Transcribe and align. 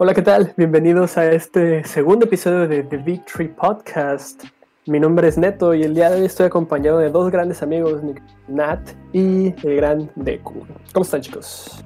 Hola, 0.00 0.14
¿qué 0.14 0.22
tal? 0.22 0.54
Bienvenidos 0.56 1.18
a 1.18 1.28
este 1.32 1.82
segundo 1.82 2.26
episodio 2.26 2.68
de 2.68 2.84
The 2.84 2.98
Victory 2.98 3.48
Podcast. 3.48 4.44
Mi 4.86 5.00
nombre 5.00 5.26
es 5.26 5.36
Neto 5.36 5.74
y 5.74 5.82
el 5.82 5.92
día 5.92 6.08
de 6.08 6.20
hoy 6.20 6.26
estoy 6.26 6.46
acompañado 6.46 6.98
de 6.98 7.10
dos 7.10 7.32
grandes 7.32 7.64
amigos, 7.64 8.00
Nat 8.46 8.78
y 9.12 9.52
el 9.66 9.74
gran 9.74 10.08
Deku. 10.14 10.64
¿Cómo 10.92 11.02
están, 11.04 11.20
chicos? 11.20 11.84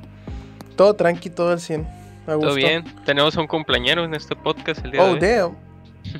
Todo 0.77 0.93
tranqui, 0.93 1.31
todo 1.31 1.53
al 1.53 1.61
100. 1.61 1.89
Todo 2.27 2.55
bien. 2.55 2.85
Tenemos 3.07 3.35
un 3.39 3.47
cumpleañero 3.47 4.05
en 4.05 4.13
este 4.15 4.37
podcast 4.37 4.85
el 4.85 4.91
día 4.91 5.05
oh, 5.05 5.15
de 5.15 5.43
hoy. 5.43 5.51
Oh, 5.51 5.57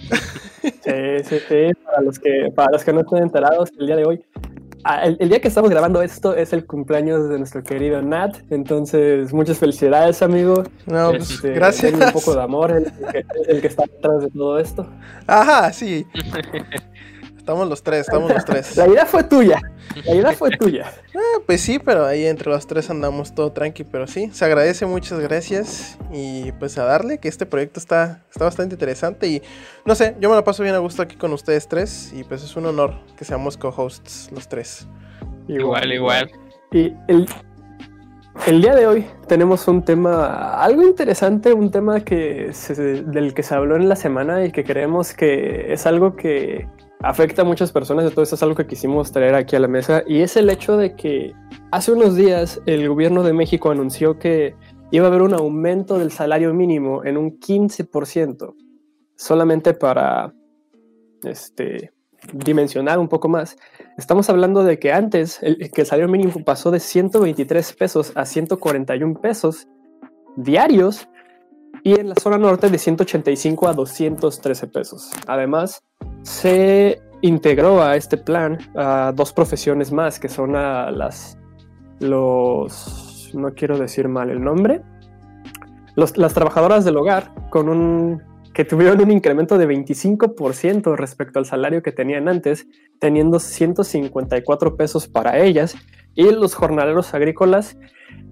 damn. 0.01 0.21
Sí, 0.63 1.25
sí, 1.25 1.39
sí. 1.47 1.73
Para 1.85 2.01
los, 2.01 2.19
que, 2.19 2.53
para 2.55 2.73
los 2.73 2.85
que 2.85 2.93
no 2.95 3.01
estén 3.01 3.25
enterados, 3.25 3.71
el 3.79 3.87
día 3.87 3.97
de 3.97 4.07
hoy 4.07 4.25
Ah, 4.85 5.05
el, 5.05 5.29
día 5.29 5.41
que 5.41 5.49
estamos 5.49 5.71
grabando 5.71 6.03
esto 6.03 6.35
es 6.35 6.53
el 6.53 6.67
cumpleaños 6.67 7.29
de 7.29 7.39
nuestro 7.39 7.63
querido 7.63 8.03
Nat, 8.03 8.39
entonces 8.51 9.33
muchas 9.33 9.59
felicidades, 9.59 10.23
amigo. 10.23 10.65
No, 10.87 11.11
pues, 11.11 11.31
este, 11.31 11.53
gracias. 11.53 11.93
un 11.93 12.13
poco 12.13 12.35
de 12.35 12.43
amor, 12.43 12.73
el, 12.73 12.93
el, 13.47 13.61
que 13.61 13.67
está 13.69 13.85
detrás 13.85 14.23
de 14.23 14.31
todo 14.31 14.59
esto. 14.59 14.89
Ajá, 15.27 15.73
sí. 15.73 16.07
Estamos 17.43 17.69
los 17.69 17.83
tres, 17.83 18.03
estamos 18.03 18.33
los 18.33 18.45
tres. 18.45 18.77
La 18.77 18.87
idea 18.87 19.05
fue 19.05 19.25
tuya. 19.25 19.61
La 20.05 20.15
idea 20.15 20.33
fue 20.33 20.51
tuya. 20.51 20.93
Ah, 21.15 21.41
pues 21.45 21.61
sí, 21.61 21.79
pero 21.79 22.07
ahí 22.07 22.25
entre 22.25 22.51
los 22.51 22.67
tres 22.67 22.89
andamos 22.89 23.35
todo 23.35 23.53
tranqui, 23.53 23.85
pero 23.85 24.07
sí, 24.07 24.31
se 24.33 24.45
agradece, 24.45 24.87
muchas 24.87 25.19
gracias. 25.21 25.99
Y 26.11 26.53
pues 26.53 26.79
a 26.79 26.85
darle, 26.85 27.19
que 27.19 27.29
este 27.29 27.45
proyecto 27.47 27.81
está, 27.81 28.23
está 28.31 28.45
bastante 28.45 28.75
interesante. 28.75 29.27
Y 29.27 29.43
no 29.85 29.95
sé, 29.95 30.17
yo 30.21 30.31
me 30.31 30.37
lo 30.37 30.45
paso 30.45 30.63
bien 30.63 30.75
a 30.75 30.79
gusto 30.79 31.03
aquí 31.03 31.17
con 31.17 31.33
ustedes 31.33 31.69
tres. 31.69 32.13
Y 32.15 32.25
pues 32.25 32.43
es 32.43 32.57
un 32.57 32.67
honor 32.67 32.95
que 33.17 33.25
seamos 33.25 33.57
co-hosts 33.57 34.31
los 34.33 34.49
tres. 34.49 34.87
Igual, 35.49 35.93
igual. 35.93 36.31
Y 36.71 36.93
el, 37.09 37.27
el 38.47 38.63
día 38.63 38.75
de 38.75 38.87
hoy 38.87 39.07
tenemos 39.29 39.69
un 39.69 39.83
tema 39.83 40.63
algo 40.63 40.83
interesante, 40.83 41.53
un 41.53 41.71
tema 41.71 42.01
que 42.01 42.51
del 43.07 43.35
que 43.35 43.43
se 43.43 43.55
habló 43.55 43.77
en 43.77 43.89
la 43.89 43.97
semana 43.97 44.45
y 44.45 44.53
que 44.53 44.65
creemos 44.65 45.13
que 45.15 45.73
es 45.73 45.87
algo 45.87 46.17
que 46.17 46.67
afecta 47.01 47.43
a 47.43 47.45
muchas 47.45 47.73
personas, 47.73 48.05
entonces 48.05 48.33
es 48.33 48.43
algo 48.43 48.55
que 48.55 48.67
quisimos 48.67 49.13
traer 49.13 49.35
aquí 49.35 49.57
a 49.57 49.61
la 49.61 49.69
mesa 49.69 50.03
y 50.07 50.21
es 50.23 50.37
el 50.37 50.49
hecho 50.51 50.77
de 50.77 50.95
que 50.95 51.35
hace 51.71 51.93
unos 51.93 52.17
días 52.17 52.61
el 52.67 52.89
gobierno 52.89 53.23
de 53.23 53.33
México 53.33 53.71
anunció 53.71 54.19
que 54.19 54.55
iba 54.93 55.07
a 55.07 55.09
haber 55.09 55.23
un 55.23 55.35
aumento 55.35 55.99
del 55.99 56.13
salario 56.13 56.53
mínimo 56.55 57.05
en 57.05 57.17
un 57.17 57.41
15%, 57.41 58.55
solamente 59.17 59.75
para 59.75 60.33
este, 61.25 61.93
dimensionar 62.33 62.99
un 62.99 63.09
poco 63.09 63.29
más. 63.29 63.57
Estamos 63.99 64.31
hablando 64.31 64.65
de 64.65 64.79
que 64.79 64.93
antes 64.93 65.39
el, 65.43 65.71
que 65.71 65.83
el 65.83 65.87
salario 65.87 66.11
mínimo 66.11 66.45
pasó 66.45 66.71
de 66.71 66.81
123 66.81 67.75
pesos 67.75 68.13
a 68.15 68.25
141 68.25 69.21
pesos 69.21 69.69
diarios 70.37 71.09
y 71.83 71.99
en 71.99 72.09
la 72.09 72.15
zona 72.15 72.39
norte 72.39 72.71
de 72.71 72.79
185 72.79 73.69
a 73.69 73.75
213 73.75 74.67
pesos. 74.69 75.11
Además, 75.27 75.85
se 76.23 77.03
integró 77.21 77.83
a 77.83 77.97
este 77.97 78.17
plan 78.17 78.59
a 78.75 79.13
dos 79.15 79.33
profesiones 79.33 79.93
más, 79.93 80.19
que 80.19 80.29
son 80.29 80.57
a 80.57 80.91
las, 80.91 81.39
los, 82.01 83.31
no 83.35 83.53
quiero 83.55 83.79
decir 83.79 84.09
mal 84.09 84.31
el 84.31 84.43
nombre, 84.43 84.83
las 85.95 86.35
trabajadoras 86.35 86.85
del 86.85 86.97
hogar, 86.97 87.33
con 87.51 87.69
un, 87.69 88.23
que 88.53 88.65
tuvieron 88.65 89.01
un 89.01 89.11
incremento 89.11 89.59
de 89.59 89.69
25% 89.69 90.97
respecto 90.97 91.39
al 91.39 91.47
salario 91.47 91.83
que 91.83 91.93
tenían 91.93 92.29
antes, 92.29 92.67
teniendo 92.99 93.39
154 93.39 94.77
pesos 94.77 95.09
para 95.09 95.39
ellas, 95.39 95.75
y 96.15 96.31
los 96.31 96.55
jornaleros 96.55 97.15
agrícolas 97.15 97.77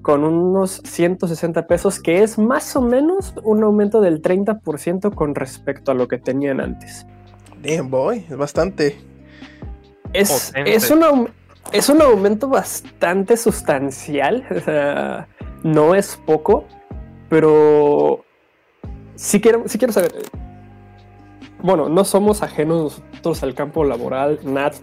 con 0.02 0.24
unos 0.24 0.82
160 0.84 1.66
pesos, 1.66 2.00
que 2.00 2.22
es 2.22 2.38
más 2.38 2.76
o 2.76 2.82
menos 2.82 3.34
un 3.42 3.62
aumento 3.62 4.00
del 4.00 4.22
30% 4.22 5.14
con 5.14 5.34
respecto 5.34 5.92
a 5.92 5.94
lo 5.94 6.08
que 6.08 6.18
tenían 6.18 6.60
antes. 6.60 7.06
Damn 7.62 7.90
boy, 7.90 8.24
es 8.28 8.36
bastante. 8.36 8.98
Es, 10.12 10.52
es, 10.54 10.90
un, 10.90 11.30
es 11.72 11.88
un 11.88 12.02
aumento 12.02 12.48
bastante 12.48 13.36
sustancial, 13.36 14.44
no 15.62 15.94
es 15.94 16.16
poco, 16.26 16.64
pero 17.28 18.24
sí 19.20 19.40
quiero, 19.40 19.64
sí 19.66 19.78
quiero 19.78 19.92
saber. 19.92 20.12
Bueno, 21.62 21.90
no 21.90 22.04
somos 22.04 22.42
ajenos 22.42 23.02
nosotros 23.10 23.42
al 23.42 23.54
campo 23.54 23.84
laboral. 23.84 24.40
Nat, 24.42 24.76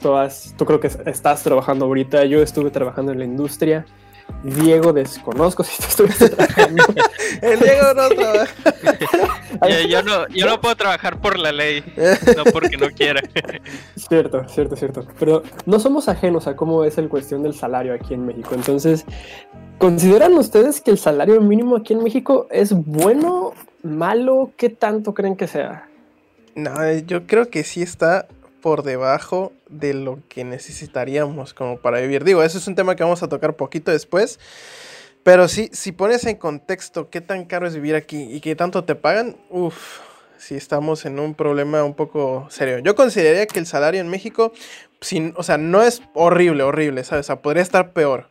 tú 0.57 0.65
creo 0.65 0.79
que 0.79 0.87
estás 0.87 1.41
trabajando 1.41 1.85
ahorita. 1.85 2.25
Yo 2.25 2.43
estuve 2.43 2.69
trabajando 2.69 3.11
en 3.11 3.19
la 3.19 3.25
industria. 3.25 3.85
Diego 4.43 4.93
desconozco 4.93 5.63
si 5.63 5.81
tú 5.81 5.87
estuviste 5.87 6.29
trabajando. 6.35 6.83
El 7.41 7.59
Diego 7.59 7.93
no 7.95 8.09
trabaja. 8.09 8.53
yo, 9.87 10.03
no, 10.03 10.27
yo 10.27 10.45
no 10.45 10.61
puedo 10.61 10.75
trabajar 10.75 11.19
por 11.19 11.39
la 11.39 11.51
ley, 11.51 11.83
no 12.35 12.43
porque 12.51 12.77
no 12.77 12.89
quiera. 12.89 13.21
Cierto, 13.95 14.47
cierto, 14.47 14.75
cierto. 14.75 15.07
Pero 15.19 15.43
no 15.65 15.79
somos 15.79 16.07
ajenos 16.07 16.47
a 16.47 16.55
cómo 16.55 16.83
es 16.83 16.97
el 16.97 17.09
cuestión 17.09 17.41
del 17.41 17.53
salario 17.53 17.93
aquí 17.93 18.13
en 18.13 18.25
México. 18.25 18.51
Entonces, 18.53 19.05
¿consideran 19.79 20.33
ustedes 20.33 20.79
que 20.81 20.91
el 20.91 20.97
salario 20.97 21.41
mínimo 21.41 21.75
aquí 21.75 21.93
en 21.93 22.03
México 22.03 22.47
es 22.51 22.73
bueno, 22.73 23.53
malo? 23.87 24.51
¿Qué 24.57 24.69
tanto 24.69 25.13
creen 25.13 25.35
que 25.35 25.47
sea? 25.47 25.87
No, 26.55 26.91
yo 26.93 27.27
creo 27.27 27.49
que 27.49 27.63
sí 27.63 27.81
está 27.81 28.27
por 28.61 28.83
debajo 28.83 29.53
de 29.69 29.93
lo 29.93 30.19
que 30.27 30.43
necesitaríamos 30.43 31.53
como 31.53 31.77
para 31.77 31.99
vivir. 31.99 32.23
Digo, 32.23 32.43
eso 32.43 32.57
es 32.57 32.67
un 32.67 32.75
tema 32.75 32.95
que 32.95 33.03
vamos 33.03 33.23
a 33.23 33.29
tocar 33.29 33.55
poquito 33.55 33.91
después. 33.91 34.39
Pero 35.23 35.47
sí, 35.47 35.69
si 35.73 35.91
pones 35.91 36.25
en 36.25 36.37
contexto 36.37 37.09
qué 37.09 37.21
tan 37.21 37.45
caro 37.45 37.67
es 37.67 37.75
vivir 37.75 37.95
aquí 37.95 38.23
y 38.23 38.39
qué 38.39 38.55
tanto 38.55 38.85
te 38.85 38.95
pagan, 38.95 39.35
uff, 39.49 39.99
si 40.37 40.55
estamos 40.55 41.05
en 41.05 41.19
un 41.19 41.33
problema 41.33 41.83
un 41.83 41.93
poco 41.93 42.47
serio. 42.49 42.79
Yo 42.79 42.95
consideraría 42.95 43.45
que 43.45 43.59
el 43.59 43.65
salario 43.65 43.99
en 43.99 44.07
México, 44.07 44.53
sin, 45.01 45.33
o 45.35 45.43
sea, 45.43 45.57
no 45.57 45.83
es 45.83 46.01
horrible, 46.13 46.63
horrible, 46.63 47.03
¿sabes? 47.03 47.25
O 47.25 47.27
sea, 47.27 47.41
podría 47.41 47.63
estar 47.63 47.91
peor. 47.91 48.29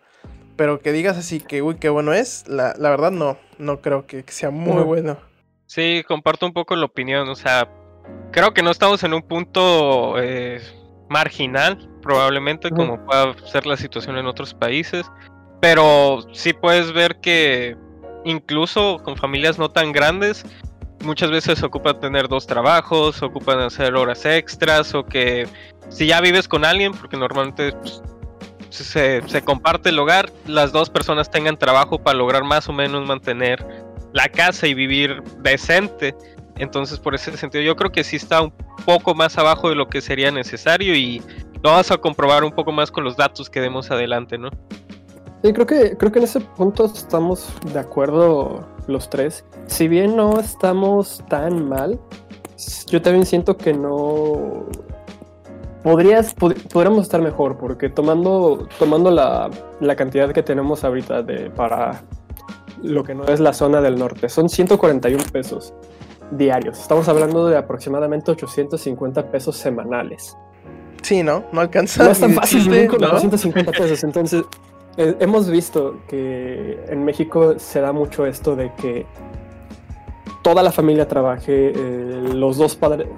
Pero 0.57 0.81
que 0.81 0.93
digas 0.93 1.19
así 1.19 1.41
que, 1.41 1.61
uy, 1.61 1.77
qué 1.77 1.91
bueno 1.91 2.15
es, 2.15 2.49
la, 2.49 2.75
verdad 2.79 3.11
no, 3.11 3.37
no 3.59 3.83
creo 3.83 4.07
que 4.07 4.25
sea 4.29 4.51
muy 4.51 4.83
bueno. 4.83 5.19
Sí, 5.67 6.05
comparto 6.07 6.47
un 6.47 6.53
poco 6.53 6.77
la 6.77 6.85
opinión, 6.85 7.29
o 7.29 7.35
sea, 7.35 7.69
creo 8.31 8.55
que 8.55 8.63
no 8.63 8.71
estamos 8.71 9.03
en 9.03 9.15
un 9.15 9.23
punto 9.23 10.15
eh, 10.19 10.61
marginal, 11.09 11.89
probablemente, 12.03 12.71
como 12.71 13.05
pueda 13.05 13.35
ser 13.47 13.67
la 13.67 13.77
situación 13.77 14.17
en 14.17 14.27
otros 14.27 14.55
países. 14.55 15.11
Pero 15.61 16.25
sí 16.33 16.53
puedes 16.53 16.93
ver 16.93 17.17
que 17.21 17.77
incluso 18.25 18.99
con 19.03 19.17
familias 19.17 19.59
no 19.59 19.71
tan 19.71 19.91
grandes, 19.91 20.45
muchas 21.03 21.31
veces 21.31 21.59
se 21.59 21.67
ocupa 21.67 21.99
tener 21.99 22.29
dos 22.29 22.47
trabajos, 22.47 23.23
ocupan 23.23 23.59
hacer 23.61 23.95
horas 23.95 24.25
extras, 24.25 24.95
o 24.95 25.05
que 25.05 25.49
si 25.89 26.07
ya 26.07 26.21
vives 26.21 26.47
con 26.47 26.65
alguien, 26.65 26.93
porque 26.93 27.17
normalmente 27.17 27.73
pues, 27.73 28.03
se, 28.71 29.27
se 29.27 29.43
comparte 29.43 29.89
el 29.89 29.99
hogar, 29.99 30.31
las 30.47 30.71
dos 30.73 30.91
personas 30.91 31.31
tengan 31.31 31.57
trabajo 31.57 31.99
para 31.99 32.19
lograr 32.19 32.45
más 32.45 32.69
o 32.69 32.73
menos 32.73 33.07
mantener 33.07 33.65
la 34.13 34.29
casa 34.29 34.67
y 34.67 34.75
vivir 34.75 35.23
decente. 35.43 36.15
Entonces, 36.59 36.99
por 36.99 37.15
ese 37.15 37.37
sentido, 37.37 37.63
yo 37.63 37.77
creo 37.77 37.93
que 37.93 38.03
sí 38.03 38.17
está 38.17 38.41
un 38.43 38.53
poco 38.85 39.15
más 39.15 39.37
abajo 39.37 39.69
de 39.69 39.75
lo 39.75 39.89
que 39.89 40.01
sería 40.01 40.31
necesario 40.31 40.95
y 40.95 41.23
lo 41.63 41.71
vamos 41.71 41.91
a 41.91 41.99
comprobar 41.99 42.45
un 42.45 42.53
poco 42.53 42.73
más 42.73 42.91
con 42.91 43.05
los 43.05 43.17
datos 43.17 43.51
que 43.51 43.61
demos 43.61 43.91
adelante, 43.91 44.39
¿no? 44.39 44.51
Sí, 45.43 45.53
creo 45.53 45.67
que, 45.67 45.97
creo 45.97 46.11
que 46.11 46.19
en 46.19 46.25
ese 46.25 46.41
punto 46.41 46.87
estamos 46.87 47.53
de 47.73 47.79
acuerdo 47.79 48.67
los 48.87 49.11
tres. 49.11 49.45
Si 49.67 49.87
bien 49.87 50.17
no 50.17 50.41
estamos 50.41 51.23
tan 51.29 51.69
mal, 51.69 52.01
yo 52.87 53.03
también 53.03 53.27
siento 53.27 53.57
que 53.57 53.75
no. 53.75 54.65
Podrías, 55.83 56.35
podríamos 56.35 57.03
estar 57.03 57.23
mejor, 57.23 57.59
porque 57.59 57.89
tomando, 57.89 58.67
tomando 58.79 59.11
la, 59.11 59.51
la 59.79 59.95
cantidad 59.95 60.33
que 60.33 60.43
tenemos 60.43 60.83
ahorita 60.83 61.23
de, 61.23 61.49
para 61.51 62.03
lo 62.87 63.05
que 63.05 63.15
no 63.15 63.25
es 63.25 63.41
la 63.41 63.53
zona 63.53 63.81
del 63.81 63.99
norte, 63.99 64.29
son 64.29 64.49
141 64.49 65.25
pesos 65.33 65.75
diarios. 66.31 66.79
Estamos 66.79 67.09
hablando 67.09 67.47
de 67.47 67.57
aproximadamente 67.57 68.31
850 68.31 69.31
pesos 69.31 69.57
semanales. 69.57 70.37
Sí, 71.03 71.23
¿no? 71.23 71.45
No 71.53 71.61
alcanza. 71.61 72.05
No 72.05 72.11
es 72.11 72.21
tan 72.21 72.33
fácil 72.33 72.69
vivir 72.69 72.89
con 72.89 73.03
850 73.05 73.73
pesos. 73.73 74.03
Entonces, 74.03 74.45
eh, 74.97 75.15
hemos 75.21 75.49
visto 75.51 76.01
que 76.09 76.83
en 76.89 77.05
México 77.05 77.59
se 77.59 77.81
da 77.81 77.93
mucho 77.93 78.27
esto 78.27 78.57
de 78.57 78.73
que 78.75 79.07
toda 80.43 80.63
la 80.63 80.73
familia 80.73 81.07
trabaje, 81.07 81.73
eh, 81.75 82.31
los 82.33 82.57
dos 82.57 82.77
padres. 82.77 83.09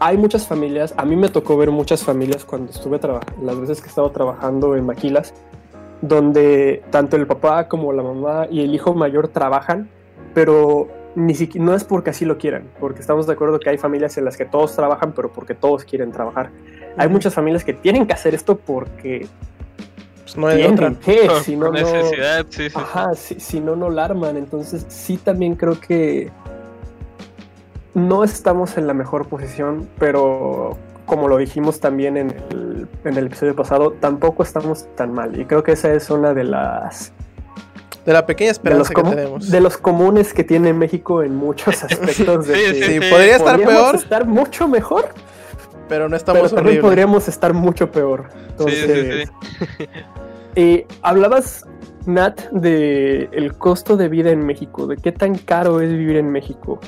Hay 0.00 0.16
muchas 0.16 0.46
familias, 0.46 0.94
a 0.96 1.04
mí 1.04 1.16
me 1.16 1.28
tocó 1.28 1.56
ver 1.56 1.72
muchas 1.72 2.04
familias 2.04 2.44
cuando 2.44 2.70
estuve 2.70 2.98
trabajando, 3.00 3.42
las 3.42 3.58
veces 3.58 3.80
que 3.80 3.86
he 3.86 3.88
estado 3.88 4.10
trabajando 4.10 4.76
en 4.76 4.86
maquilas, 4.86 5.34
donde 6.00 6.82
tanto 6.90 7.16
el 7.16 7.26
papá 7.26 7.68
como 7.68 7.92
la 7.92 8.02
mamá 8.02 8.46
y 8.50 8.62
el 8.62 8.74
hijo 8.74 8.94
mayor 8.94 9.28
trabajan, 9.28 9.88
pero 10.34 10.88
ni 11.14 11.34
siquiera, 11.34 11.64
no 11.64 11.74
es 11.74 11.84
porque 11.84 12.10
así 12.10 12.24
lo 12.24 12.38
quieran, 12.38 12.64
porque 12.78 13.00
estamos 13.00 13.26
de 13.26 13.32
acuerdo 13.32 13.58
que 13.58 13.70
hay 13.70 13.78
familias 13.78 14.16
en 14.18 14.24
las 14.24 14.36
que 14.36 14.44
todos 14.44 14.74
trabajan, 14.76 15.12
pero 15.12 15.32
porque 15.32 15.54
todos 15.54 15.84
quieren 15.84 16.12
trabajar. 16.12 16.50
Hay 16.96 17.08
muchas 17.08 17.34
familias 17.34 17.64
que 17.64 17.72
tienen 17.72 18.06
que 18.06 18.12
hacer 18.12 18.34
esto 18.34 18.56
porque 18.56 19.26
pues 20.22 20.36
no 20.36 20.46
hay 20.46 20.62
otra. 20.64 20.92
que, 20.92 21.28
si 21.42 21.56
no, 21.56 21.66
no, 21.66 21.72
necesidad, 21.72 22.46
sí, 22.50 22.68
sí. 22.68 22.76
ajá, 22.76 23.14
si, 23.14 23.40
si 23.40 23.60
no, 23.60 23.74
no 23.76 23.90
la 23.90 24.04
arman. 24.04 24.36
Entonces, 24.36 24.84
sí 24.88 25.16
también 25.16 25.54
creo 25.54 25.80
que 25.80 26.30
no 27.94 28.22
estamos 28.24 28.76
en 28.76 28.86
la 28.86 28.94
mejor 28.94 29.26
posición, 29.26 29.88
pero 29.98 30.76
como 31.08 31.26
lo 31.26 31.38
dijimos 31.38 31.80
también 31.80 32.16
en 32.16 32.30
el, 32.50 32.86
en 33.04 33.16
el 33.16 33.26
episodio 33.26 33.56
pasado, 33.56 33.92
tampoco 33.98 34.44
estamos 34.44 34.86
tan 34.94 35.12
mal. 35.12 35.40
Y 35.40 35.46
creo 35.46 35.64
que 35.64 35.72
esa 35.72 35.92
es 35.92 36.10
una 36.10 36.34
de 36.34 36.44
las 36.44 37.12
De 38.04 38.12
la 38.12 38.26
pequeña 38.26 38.52
de 38.52 38.74
los, 38.76 38.90
esperanza 38.90 38.94
que 38.94 39.02
tenemos. 39.02 39.50
de 39.50 39.60
los 39.60 39.78
comunes 39.78 40.32
que 40.32 40.44
tiene 40.44 40.72
México 40.72 41.22
en 41.24 41.34
muchos 41.34 41.82
aspectos. 41.84 42.46
De 42.46 42.54
Sí, 42.54 42.80
que 42.80 43.00
sí, 43.00 43.10
podría 43.10 43.36
estar 43.36 43.56
podríamos 43.56 43.82
peor, 43.82 43.94
estar 43.96 44.26
mucho 44.26 44.68
mejor, 44.68 45.08
pero 45.88 46.04
no 46.04 46.10
pero 46.10 46.16
estamos 46.16 46.42
también 46.50 46.66
horribles. 46.66 46.82
podríamos 46.82 47.28
estar 47.28 47.54
mucho 47.54 47.90
peor. 47.90 48.28
Sí, 48.30 48.36
sí, 48.36 48.76
Entonces, 48.82 49.28
sí. 49.78 49.86
eh, 50.56 50.86
hablabas, 51.02 51.64
Nat, 52.06 52.40
de 52.50 53.28
el 53.32 53.56
costo 53.56 53.96
de 53.96 54.08
vida 54.08 54.30
en 54.30 54.44
México, 54.44 54.86
de 54.86 54.96
qué 54.98 55.12
tan 55.12 55.36
caro 55.36 55.80
es 55.80 55.90
vivir 55.90 56.16
en 56.16 56.30
México. 56.30 56.78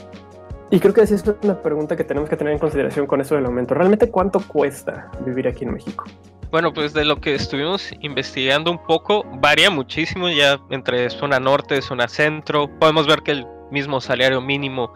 Y 0.71 0.79
creo 0.79 0.95
que 0.95 1.01
esa 1.03 1.15
es 1.17 1.25
una 1.43 1.61
pregunta 1.61 1.97
que 1.97 2.05
tenemos 2.05 2.29
que 2.31 2.37
tener 2.37 2.53
en 2.53 2.59
consideración 2.59 3.07
con 3.07 3.21
eso 3.21 3.35
del 3.35 3.47
aumento. 3.47 3.75
¿Realmente 3.75 4.09
cuánto 4.11 4.41
cuesta 4.41 5.11
vivir 5.27 5.49
aquí 5.49 5.65
en 5.65 5.73
México? 5.73 6.05
Bueno, 6.53 6.73
pues 6.73 6.93
de 6.93 7.05
lo 7.05 7.21
que 7.21 7.35
estuvimos 7.35 7.91
investigando 8.01 8.71
un 8.71 8.79
poco, 8.85 9.25
varía 9.41 9.71
muchísimo 9.71 10.29
ya 10.29 10.61
entre 10.71 11.11
zona 11.11 11.41
norte, 11.41 11.81
zona 11.83 12.07
centro. 12.09 12.69
Podemos 12.79 13.07
ver 13.07 13.23
que 13.23 13.33
el 13.33 13.47
mismo 13.71 14.01
salario 14.01 14.41
mínimo 14.41 14.93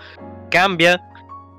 cambia 0.50 1.00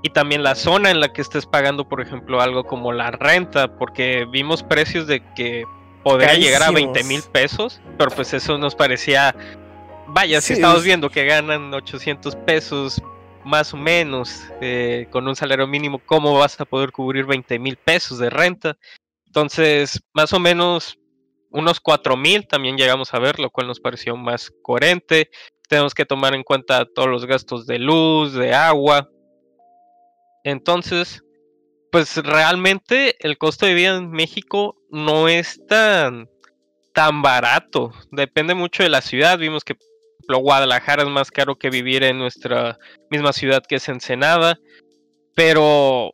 y 0.02 0.10
también 0.10 0.44
la 0.44 0.56
zona 0.56 0.92
en 0.92 1.00
la 1.00 1.12
que 1.12 1.22
estés 1.22 1.46
pagando, 1.46 1.88
por 1.88 2.00
ejemplo, 2.02 2.40
algo 2.42 2.64
como 2.64 2.92
la 2.94 3.12
renta, 3.12 3.78
porque 3.78 4.26
vimos 4.32 4.64
precios 4.64 5.08
de 5.08 5.22
que 5.34 5.64
podría 6.04 6.36
llegar 6.36 6.64
a 6.64 6.72
20 6.72 7.04
mil 7.06 7.22
pesos, 7.32 7.82
pero 7.98 8.12
pues 8.12 8.34
eso 8.34 8.58
nos 8.58 8.76
parecía, 8.76 9.34
vaya, 10.08 10.40
si 10.42 10.54
estamos 10.54 10.80
es- 10.80 10.84
viendo 10.86 11.10
que 11.10 11.26
ganan 11.26 11.74
800 11.74 12.36
pesos 12.36 13.02
más 13.46 13.74
o 13.74 13.78
menos 13.78 14.44
eh, 14.60 15.08
con 15.12 15.28
un 15.28 15.36
salario 15.36 15.68
mínimo, 15.68 16.00
¿cómo 16.00 16.38
vas 16.38 16.60
a 16.60 16.66
poder 16.66 16.92
cubrir 16.92 17.26
20 17.26 17.60
mil 17.60 17.78
pesos 17.78 18.18
de 18.18 18.30
renta? 18.30 18.78
Entonces, 19.28 20.02
más 20.14 20.34
o 20.34 20.40
menos 20.40 20.98
unos 21.52 21.80
4 21.80 22.18
mil 22.18 22.48
también 22.48 22.76
llegamos 22.76 23.14
a 23.14 23.20
ver, 23.20 23.40
lo 23.40 23.50
cual 23.50 23.68
nos 23.68 23.80
pareció 23.80 24.18
más 24.18 24.52
coherente. 24.62 25.30
Tenemos 25.70 25.94
que 25.94 26.06
tomar 26.06 26.34
en 26.34 26.44
cuenta 26.44 26.86
todos 26.86 27.08
los 27.08 27.26
gastos 27.26 27.66
de 27.66 27.80
luz, 27.80 28.34
de 28.34 28.54
agua. 28.54 29.10
Entonces, 30.44 31.24
pues 31.92 32.18
realmente 32.18 33.16
el 33.26 33.38
costo 33.38 33.66
de 33.66 33.74
vida 33.74 33.96
en 33.96 34.12
México 34.12 34.76
no 34.90 35.28
es 35.28 35.66
tan, 35.68 36.30
tan 36.94 37.22
barato. 37.22 37.92
Depende 38.12 38.54
mucho 38.54 38.84
de 38.84 38.90
la 38.90 39.02
ciudad. 39.02 39.38
Vimos 39.38 39.64
que 39.64 39.76
ejemplo, 40.26 40.40
Guadalajara 40.40 41.04
es 41.04 41.10
más 41.10 41.32
caro 41.32 41.56
que 41.56 41.70
vivir 41.70 42.04
en 42.04 42.18
nuestra 42.18 42.80
misma 43.10 43.32
ciudad 43.32 43.64
que 43.68 43.76
es 43.76 43.88
Ensenada. 43.90 44.58
Pero 45.36 46.14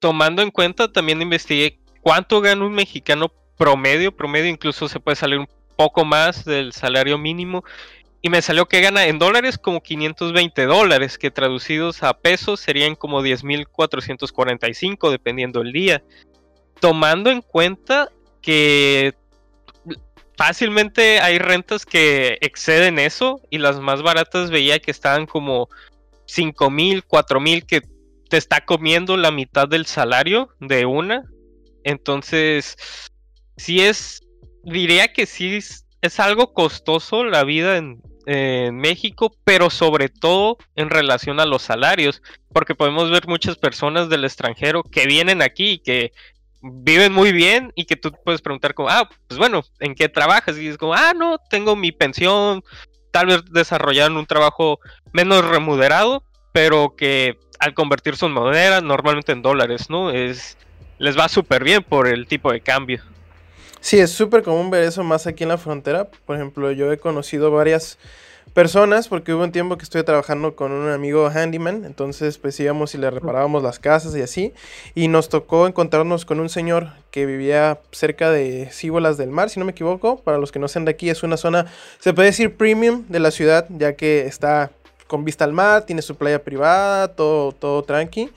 tomando 0.00 0.42
en 0.42 0.50
cuenta, 0.50 0.90
también 0.90 1.22
investigué 1.22 1.78
cuánto 2.00 2.40
gana 2.40 2.64
un 2.64 2.72
mexicano 2.72 3.30
promedio. 3.56 4.14
Promedio 4.14 4.48
incluso 4.48 4.88
se 4.88 5.00
puede 5.00 5.16
salir 5.16 5.38
un 5.38 5.48
poco 5.76 6.04
más 6.04 6.44
del 6.44 6.72
salario 6.72 7.18
mínimo. 7.18 7.64
Y 8.20 8.30
me 8.30 8.42
salió 8.42 8.66
que 8.66 8.80
gana 8.80 9.06
en 9.06 9.20
dólares 9.20 9.58
como 9.58 9.80
520 9.80 10.66
dólares, 10.66 11.18
que 11.18 11.30
traducidos 11.30 12.02
a 12.02 12.14
pesos 12.14 12.58
serían 12.58 12.96
como 12.96 13.22
10.445 13.22 15.10
dependiendo 15.10 15.60
el 15.60 15.72
día. 15.72 16.02
Tomando 16.80 17.30
en 17.30 17.42
cuenta 17.42 18.08
que 18.42 19.14
fácilmente 20.38 21.18
hay 21.18 21.38
rentas 21.38 21.84
que 21.84 22.38
exceden 22.40 23.00
eso 23.00 23.42
y 23.50 23.58
las 23.58 23.80
más 23.80 24.02
baratas 24.02 24.50
veía 24.50 24.78
que 24.78 24.92
estaban 24.92 25.26
como 25.26 25.68
5.000, 26.28 27.02
4.000 27.04 27.66
que 27.66 27.82
te 28.30 28.36
está 28.36 28.64
comiendo 28.64 29.16
la 29.16 29.32
mitad 29.32 29.66
del 29.66 29.84
salario 29.84 30.50
de 30.60 30.86
una. 30.86 31.24
Entonces, 31.82 32.76
sí 33.56 33.80
es, 33.80 34.22
diría 34.62 35.12
que 35.12 35.26
sí 35.26 35.56
es, 35.56 35.86
es 36.02 36.20
algo 36.20 36.54
costoso 36.54 37.24
la 37.24 37.42
vida 37.42 37.76
en, 37.76 38.00
en 38.26 38.76
México, 38.76 39.34
pero 39.42 39.70
sobre 39.70 40.08
todo 40.08 40.58
en 40.76 40.88
relación 40.88 41.40
a 41.40 41.46
los 41.46 41.62
salarios, 41.62 42.22
porque 42.52 42.76
podemos 42.76 43.10
ver 43.10 43.26
muchas 43.26 43.56
personas 43.56 44.08
del 44.08 44.24
extranjero 44.24 44.84
que 44.84 45.06
vienen 45.06 45.42
aquí 45.42 45.70
y 45.72 45.78
que 45.80 46.12
viven 46.62 47.12
muy 47.12 47.32
bien 47.32 47.72
y 47.74 47.84
que 47.84 47.96
tú 47.96 48.12
puedes 48.24 48.42
preguntar 48.42 48.74
como, 48.74 48.88
ah, 48.88 49.08
pues 49.26 49.38
bueno, 49.38 49.62
¿en 49.80 49.94
qué 49.94 50.08
trabajas? 50.08 50.58
Y 50.58 50.68
es 50.68 50.78
como, 50.78 50.94
ah, 50.94 51.12
no, 51.14 51.38
tengo 51.50 51.76
mi 51.76 51.92
pensión, 51.92 52.62
tal 53.10 53.26
vez 53.26 53.44
desarrollaron 53.50 54.16
un 54.16 54.26
trabajo 54.26 54.80
menos 55.12 55.44
remunerado, 55.44 56.22
pero 56.52 56.94
que 56.96 57.38
al 57.58 57.74
convertir 57.74 58.16
su 58.16 58.28
moneda 58.28 58.80
normalmente 58.80 59.32
en 59.32 59.42
dólares, 59.42 59.90
¿no? 59.90 60.10
Es 60.10 60.56
les 60.98 61.16
va 61.16 61.28
súper 61.28 61.64
bien 61.64 61.82
por 61.82 62.08
el 62.08 62.26
tipo 62.26 62.52
de 62.52 62.60
cambio. 62.60 63.02
Sí, 63.80 63.98
es 63.98 64.10
súper 64.10 64.42
común 64.42 64.70
ver 64.70 64.82
eso 64.82 65.04
más 65.04 65.26
aquí 65.26 65.44
en 65.44 65.50
la 65.50 65.58
frontera. 65.58 66.08
Por 66.26 66.36
ejemplo, 66.36 66.72
yo 66.72 66.92
he 66.92 66.98
conocido 66.98 67.50
varias 67.50 67.98
personas 68.58 69.06
porque 69.06 69.32
hubo 69.32 69.44
un 69.44 69.52
tiempo 69.52 69.78
que 69.78 69.84
estuve 69.84 70.02
trabajando 70.02 70.56
con 70.56 70.72
un 70.72 70.90
amigo 70.90 71.28
handyman, 71.28 71.84
entonces 71.84 72.38
pues 72.38 72.58
íbamos 72.58 72.92
y 72.92 72.98
le 72.98 73.08
reparábamos 73.08 73.62
las 73.62 73.78
casas 73.78 74.16
y 74.16 74.20
así, 74.20 74.52
y 74.96 75.06
nos 75.06 75.28
tocó 75.28 75.68
encontrarnos 75.68 76.24
con 76.24 76.40
un 76.40 76.48
señor 76.48 76.88
que 77.12 77.24
vivía 77.24 77.78
cerca 77.92 78.32
de 78.32 78.68
Cíbolas 78.72 79.16
del 79.16 79.30
Mar, 79.30 79.48
si 79.48 79.60
no 79.60 79.64
me 79.64 79.70
equivoco, 79.70 80.20
para 80.22 80.38
los 80.38 80.50
que 80.50 80.58
no 80.58 80.66
sean 80.66 80.86
de 80.86 80.90
aquí, 80.90 81.08
es 81.08 81.22
una 81.22 81.36
zona, 81.36 81.66
se 82.00 82.12
puede 82.12 82.30
decir 82.30 82.56
premium 82.56 83.04
de 83.08 83.20
la 83.20 83.30
ciudad, 83.30 83.64
ya 83.68 83.92
que 83.92 84.26
está 84.26 84.72
con 85.06 85.24
vista 85.24 85.44
al 85.44 85.52
mar, 85.52 85.86
tiene 85.86 86.02
su 86.02 86.16
playa 86.16 86.42
privada, 86.42 87.14
todo, 87.14 87.52
todo 87.52 87.84
tranqui, 87.84 88.28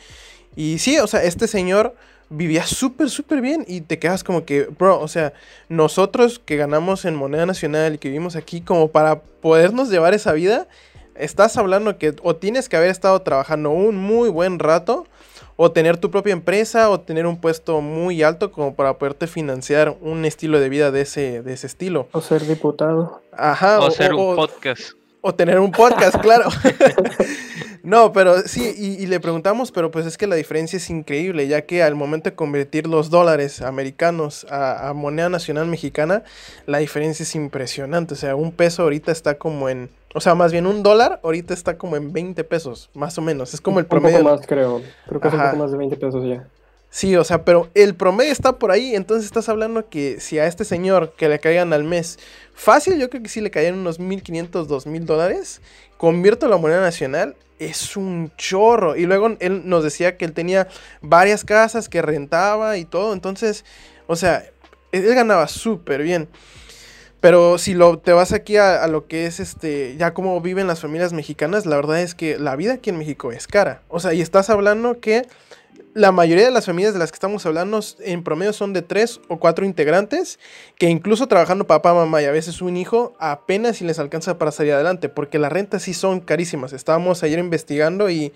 y 0.55 0.77
sí, 0.77 0.99
o 0.99 1.07
sea, 1.07 1.23
este 1.23 1.47
señor 1.47 1.95
vivía 2.31 2.65
súper, 2.65 3.09
súper 3.09 3.41
bien 3.41 3.65
y 3.67 3.81
te 3.81 3.99
quedas 3.99 4.23
como 4.23 4.45
que, 4.45 4.63
bro, 4.63 4.99
o 4.99 5.07
sea, 5.07 5.33
nosotros 5.69 6.39
que 6.43 6.55
ganamos 6.55 7.05
en 7.05 7.13
moneda 7.15 7.45
nacional 7.45 7.95
y 7.95 7.97
que 7.97 8.07
vivimos 8.07 8.35
aquí 8.35 8.61
como 8.61 8.87
para 8.87 9.21
podernos 9.21 9.89
llevar 9.89 10.13
esa 10.13 10.31
vida, 10.31 10.67
estás 11.15 11.57
hablando 11.57 11.97
que 11.97 12.15
o 12.23 12.35
tienes 12.37 12.69
que 12.69 12.77
haber 12.77 12.89
estado 12.89 13.21
trabajando 13.21 13.69
un 13.69 13.97
muy 13.97 14.29
buen 14.29 14.59
rato 14.59 15.05
o 15.57 15.71
tener 15.71 15.97
tu 15.97 16.09
propia 16.09 16.31
empresa 16.33 16.89
o 16.89 17.01
tener 17.01 17.27
un 17.27 17.37
puesto 17.39 17.81
muy 17.81 18.23
alto 18.23 18.51
como 18.51 18.73
para 18.75 18.97
poderte 18.97 19.27
financiar 19.27 19.95
un 20.01 20.25
estilo 20.25 20.59
de 20.59 20.69
vida 20.69 20.89
de 20.89 21.01
ese, 21.01 21.41
de 21.43 21.53
ese 21.53 21.67
estilo. 21.67 22.07
O 22.13 22.21
ser 22.21 22.47
diputado. 22.47 23.21
Ajá. 23.33 23.79
o 23.79 23.87
hacer 23.87 24.13
un 24.13 24.19
o- 24.31 24.35
podcast. 24.35 24.93
o 25.19 25.35
tener 25.35 25.59
un 25.59 25.71
podcast, 25.71 26.15
claro. 26.21 26.49
no, 27.83 28.11
pero 28.13 28.41
sí, 28.43 28.73
y, 28.77 29.01
y 29.03 29.07
le 29.07 29.19
preguntamos, 29.19 29.71
pero 29.71 29.91
pues 29.91 30.05
es 30.05 30.17
que 30.17 30.27
la 30.27 30.35
diferencia 30.35 30.77
es 30.77 30.89
increíble, 30.89 31.47
ya 31.47 31.63
que 31.63 31.81
al 31.83 31.95
momento 31.95 32.29
de 32.29 32.35
convertir 32.35 32.87
los 32.87 33.09
dólares 33.09 33.61
americanos 33.61 34.45
a, 34.49 34.89
a 34.89 34.93
moneda 34.93 35.29
nacional 35.29 35.67
mexicana, 35.67 36.23
la 36.65 36.77
diferencia 36.79 37.23
es 37.23 37.35
impresionante. 37.35 38.13
O 38.13 38.17
sea, 38.17 38.35
un 38.35 38.51
peso 38.51 38.83
ahorita 38.83 39.11
está 39.11 39.35
como 39.37 39.69
en, 39.69 39.89
o 40.13 40.21
sea, 40.21 40.35
más 40.35 40.51
bien 40.51 40.67
un 40.67 40.83
dólar 40.83 41.19
ahorita 41.23 41.53
está 41.53 41.77
como 41.77 41.95
en 41.97 42.13
20 42.13 42.43
pesos, 42.43 42.89
más 42.93 43.17
o 43.17 43.21
menos. 43.21 43.53
Es 43.53 43.61
como 43.61 43.79
el 43.79 43.85
Un 43.85 43.89
promedio. 43.89 44.23
poco 44.23 44.35
más, 44.35 44.45
creo. 44.47 44.81
Creo 45.07 45.21
que 45.21 45.27
es 45.29 45.33
un 45.33 45.41
poco 45.41 45.55
más 45.55 45.71
de 45.71 45.77
20 45.77 45.97
pesos 45.97 46.23
ya. 46.27 46.47
Sí, 46.93 47.15
o 47.15 47.23
sea, 47.23 47.45
pero 47.45 47.69
el 47.73 47.95
promedio 47.95 48.33
está 48.33 48.59
por 48.59 48.69
ahí, 48.69 48.95
entonces 48.95 49.25
estás 49.25 49.47
hablando 49.47 49.87
que 49.87 50.19
si 50.19 50.39
a 50.39 50.45
este 50.45 50.65
señor 50.65 51.13
que 51.15 51.29
le 51.29 51.39
caigan 51.39 51.71
al 51.71 51.85
mes, 51.85 52.19
fácil, 52.53 52.99
yo 52.99 53.09
creo 53.09 53.23
que 53.23 53.29
sí 53.29 53.39
le 53.39 53.49
caían 53.49 53.75
unos 53.75 53.97
1.500, 53.97 54.67
2.000 54.67 55.05
dólares, 55.05 55.61
convierto 55.97 56.49
la 56.49 56.57
moneda 56.57 56.81
nacional, 56.81 57.37
es 57.59 57.95
un 57.95 58.33
chorro. 58.35 58.97
Y 58.97 59.05
luego 59.05 59.37
él 59.39 59.61
nos 59.69 59.85
decía 59.85 60.17
que 60.17 60.25
él 60.25 60.33
tenía 60.33 60.67
varias 61.01 61.45
casas 61.45 61.87
que 61.87 62.01
rentaba 62.01 62.77
y 62.77 62.83
todo, 62.83 63.13
entonces, 63.13 63.63
o 64.07 64.17
sea, 64.17 64.43
él 64.91 65.15
ganaba 65.15 65.47
súper 65.47 66.03
bien. 66.03 66.27
Pero 67.21 67.57
si 67.57 67.73
lo, 67.73 67.99
te 67.99 68.11
vas 68.11 68.33
aquí 68.33 68.57
a, 68.57 68.83
a 68.83 68.87
lo 68.87 69.07
que 69.07 69.27
es 69.27 69.39
este, 69.39 69.95
ya 69.95 70.13
como 70.13 70.41
viven 70.41 70.67
las 70.67 70.81
familias 70.81 71.13
mexicanas, 71.13 71.65
la 71.65 71.77
verdad 71.77 72.01
es 72.01 72.15
que 72.15 72.37
la 72.37 72.57
vida 72.57 72.73
aquí 72.73 72.89
en 72.89 72.97
México 72.97 73.31
es 73.31 73.47
cara. 73.47 73.81
O 73.87 74.01
sea, 74.01 74.13
y 74.13 74.19
estás 74.19 74.49
hablando 74.49 74.99
que 74.99 75.25
la 75.93 76.11
mayoría 76.11 76.45
de 76.45 76.51
las 76.51 76.65
familias 76.65 76.93
de 76.93 76.99
las 76.99 77.11
que 77.11 77.15
estamos 77.15 77.45
hablando 77.45 77.79
en 77.99 78.23
promedio 78.23 78.53
son 78.53 78.73
de 78.73 78.81
tres 78.81 79.19
o 79.27 79.39
cuatro 79.39 79.65
integrantes, 79.65 80.39
que 80.77 80.89
incluso 80.89 81.27
trabajando 81.27 81.67
papá, 81.67 81.93
mamá 81.93 82.21
y 82.21 82.25
a 82.25 82.31
veces 82.31 82.61
un 82.61 82.77
hijo, 82.77 83.13
apenas 83.19 83.77
si 83.77 83.85
les 83.85 83.99
alcanza 83.99 84.37
para 84.37 84.51
salir 84.51 84.73
adelante, 84.73 85.09
porque 85.09 85.39
las 85.39 85.51
rentas 85.51 85.83
sí 85.83 85.93
son 85.93 86.21
carísimas. 86.21 86.73
Estábamos 86.73 87.23
ayer 87.23 87.39
investigando 87.39 88.09
y, 88.09 88.33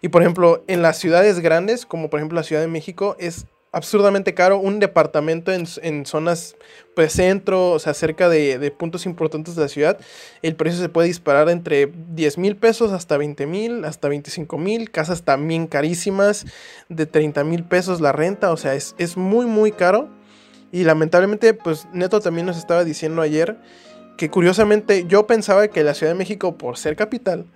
y 0.00 0.08
por 0.08 0.22
ejemplo, 0.22 0.64
en 0.66 0.82
las 0.82 0.98
ciudades 0.98 1.40
grandes, 1.40 1.86
como 1.86 2.10
por 2.10 2.20
ejemplo 2.20 2.36
la 2.36 2.44
Ciudad 2.44 2.62
de 2.62 2.68
México, 2.68 3.16
es 3.18 3.46
absurdamente 3.74 4.34
caro 4.34 4.58
un 4.58 4.78
departamento 4.78 5.52
en, 5.52 5.66
en 5.82 6.06
zonas, 6.06 6.56
pues 6.94 7.12
centro, 7.12 7.72
o 7.72 7.78
sea, 7.78 7.92
cerca 7.92 8.28
de, 8.28 8.58
de 8.58 8.70
puntos 8.70 9.04
importantes 9.04 9.56
de 9.56 9.62
la 9.62 9.68
ciudad, 9.68 9.98
el 10.42 10.54
precio 10.54 10.80
se 10.80 10.88
puede 10.88 11.08
disparar 11.08 11.48
entre 11.48 11.92
10 12.14 12.38
mil 12.38 12.56
pesos 12.56 12.92
hasta 12.92 13.16
20 13.16 13.46
mil, 13.46 13.84
hasta 13.84 14.08
25 14.08 14.56
mil, 14.58 14.90
casas 14.90 15.22
también 15.22 15.66
carísimas, 15.66 16.46
de 16.88 17.06
30 17.06 17.44
mil 17.44 17.64
pesos 17.64 18.00
la 18.00 18.12
renta, 18.12 18.52
o 18.52 18.56
sea, 18.56 18.74
es, 18.74 18.94
es 18.98 19.16
muy, 19.16 19.46
muy 19.46 19.72
caro. 19.72 20.08
Y 20.72 20.84
lamentablemente, 20.84 21.54
pues 21.54 21.86
Neto 21.92 22.20
también 22.20 22.46
nos 22.46 22.56
estaba 22.56 22.84
diciendo 22.84 23.22
ayer 23.22 23.58
que 24.16 24.30
curiosamente 24.30 25.04
yo 25.06 25.26
pensaba 25.26 25.68
que 25.68 25.84
la 25.84 25.94
Ciudad 25.94 26.12
de 26.12 26.18
México, 26.18 26.56
por 26.56 26.78
ser 26.78 26.96
capital, 26.96 27.46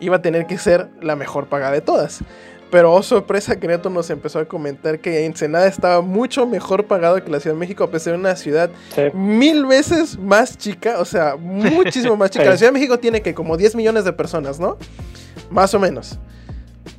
iba 0.00 0.16
a 0.16 0.22
tener 0.22 0.46
que 0.46 0.58
ser 0.58 0.88
la 1.00 1.16
mejor 1.16 1.48
pagada 1.48 1.72
de 1.72 1.80
todas. 1.80 2.20
Pero 2.70 2.92
oh 2.92 3.02
sorpresa 3.02 3.58
que 3.58 3.68
Neto 3.68 3.90
nos 3.90 4.10
empezó 4.10 4.40
a 4.40 4.44
comentar 4.44 4.98
que 4.98 5.24
Ensenada 5.24 5.66
estaba 5.66 6.00
mucho 6.00 6.46
mejor 6.46 6.86
pagado 6.86 7.22
que 7.22 7.30
la 7.30 7.38
Ciudad 7.38 7.54
de 7.54 7.60
México, 7.60 7.84
a 7.84 7.90
pesar 7.90 8.14
de 8.14 8.18
una 8.18 8.34
ciudad 8.34 8.70
mil 9.14 9.66
veces 9.66 10.18
más 10.18 10.58
chica, 10.58 10.98
o 10.98 11.04
sea, 11.04 11.36
muchísimo 11.36 12.16
más 12.16 12.30
chica. 12.30 12.44
La 12.44 12.56
Ciudad 12.56 12.72
de 12.72 12.78
México 12.78 12.98
tiene 12.98 13.22
que 13.22 13.34
como 13.34 13.56
10 13.56 13.76
millones 13.76 14.04
de 14.04 14.12
personas, 14.12 14.58
¿no? 14.58 14.76
Más 15.50 15.74
o 15.74 15.78
menos. 15.78 16.18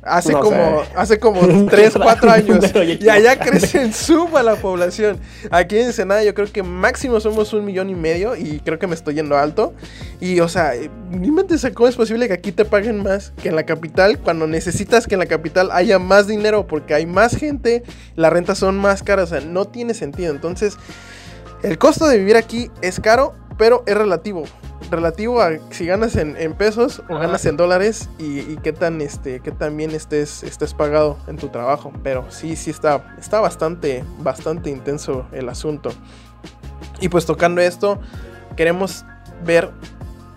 Hace 0.02 0.32
como, 0.32 0.82
hace 0.94 1.18
como 1.18 1.66
3, 1.66 1.94
4 2.00 2.30
años. 2.30 2.64
y 3.00 3.08
allá 3.08 3.38
crece 3.40 3.82
en 3.82 3.92
suma 3.92 4.42
la 4.42 4.56
población. 4.56 5.18
Aquí 5.50 5.78
en 5.78 5.86
Ensenada 5.86 6.22
yo 6.22 6.34
creo 6.34 6.50
que 6.50 6.62
máximo 6.62 7.20
somos 7.20 7.52
un 7.52 7.64
millón 7.64 7.90
y 7.90 7.94
medio. 7.94 8.36
Y 8.36 8.60
creo 8.60 8.78
que 8.78 8.86
me 8.86 8.94
estoy 8.94 9.14
yendo 9.14 9.36
alto. 9.36 9.74
Y 10.20 10.40
o 10.40 10.48
sea, 10.48 10.74
inventes 10.76 11.66
cómo 11.74 11.88
es 11.88 11.96
posible 11.96 12.28
que 12.28 12.34
aquí 12.34 12.52
te 12.52 12.64
paguen 12.64 13.02
más 13.02 13.32
que 13.42 13.48
en 13.48 13.56
la 13.56 13.64
capital. 13.64 14.18
Cuando 14.18 14.46
necesitas 14.46 15.06
que 15.06 15.14
en 15.14 15.20
la 15.20 15.26
capital 15.26 15.70
haya 15.72 15.98
más 15.98 16.26
dinero. 16.26 16.66
Porque 16.66 16.94
hay 16.94 17.06
más 17.06 17.36
gente. 17.36 17.82
Las 18.16 18.32
rentas 18.32 18.58
son 18.58 18.78
más 18.78 19.02
caras. 19.02 19.32
O 19.32 19.38
sea, 19.38 19.46
no 19.46 19.64
tiene 19.66 19.94
sentido. 19.94 20.32
Entonces, 20.32 20.76
el 21.62 21.78
costo 21.78 22.06
de 22.06 22.18
vivir 22.18 22.36
aquí 22.36 22.70
es 22.82 23.00
caro. 23.00 23.34
Pero 23.58 23.82
es 23.86 23.96
relativo 23.96 24.44
relativo 24.90 25.40
a 25.40 25.50
si 25.70 25.86
ganas 25.86 26.16
en, 26.16 26.54
pesos 26.54 27.02
o 27.08 27.18
ganas 27.18 27.44
en 27.46 27.56
dólares 27.56 28.08
y, 28.18 28.56
qué 28.58 28.72
tan 28.72 29.00
este 29.00 29.40
qué 29.40 29.50
tan 29.50 29.76
bien 29.76 29.90
estés, 29.90 30.42
estés 30.42 30.74
pagado 30.74 31.18
en 31.26 31.36
tu 31.36 31.48
trabajo. 31.48 31.92
Pero 32.02 32.30
sí, 32.30 32.56
sí 32.56 32.70
está, 32.70 33.14
está 33.18 33.40
bastante, 33.40 34.04
bastante 34.18 34.70
intenso 34.70 35.26
el 35.32 35.48
asunto. 35.48 35.90
Y 37.00 37.08
pues 37.08 37.26
tocando 37.26 37.60
esto, 37.60 38.00
queremos 38.56 39.04
ver 39.44 39.70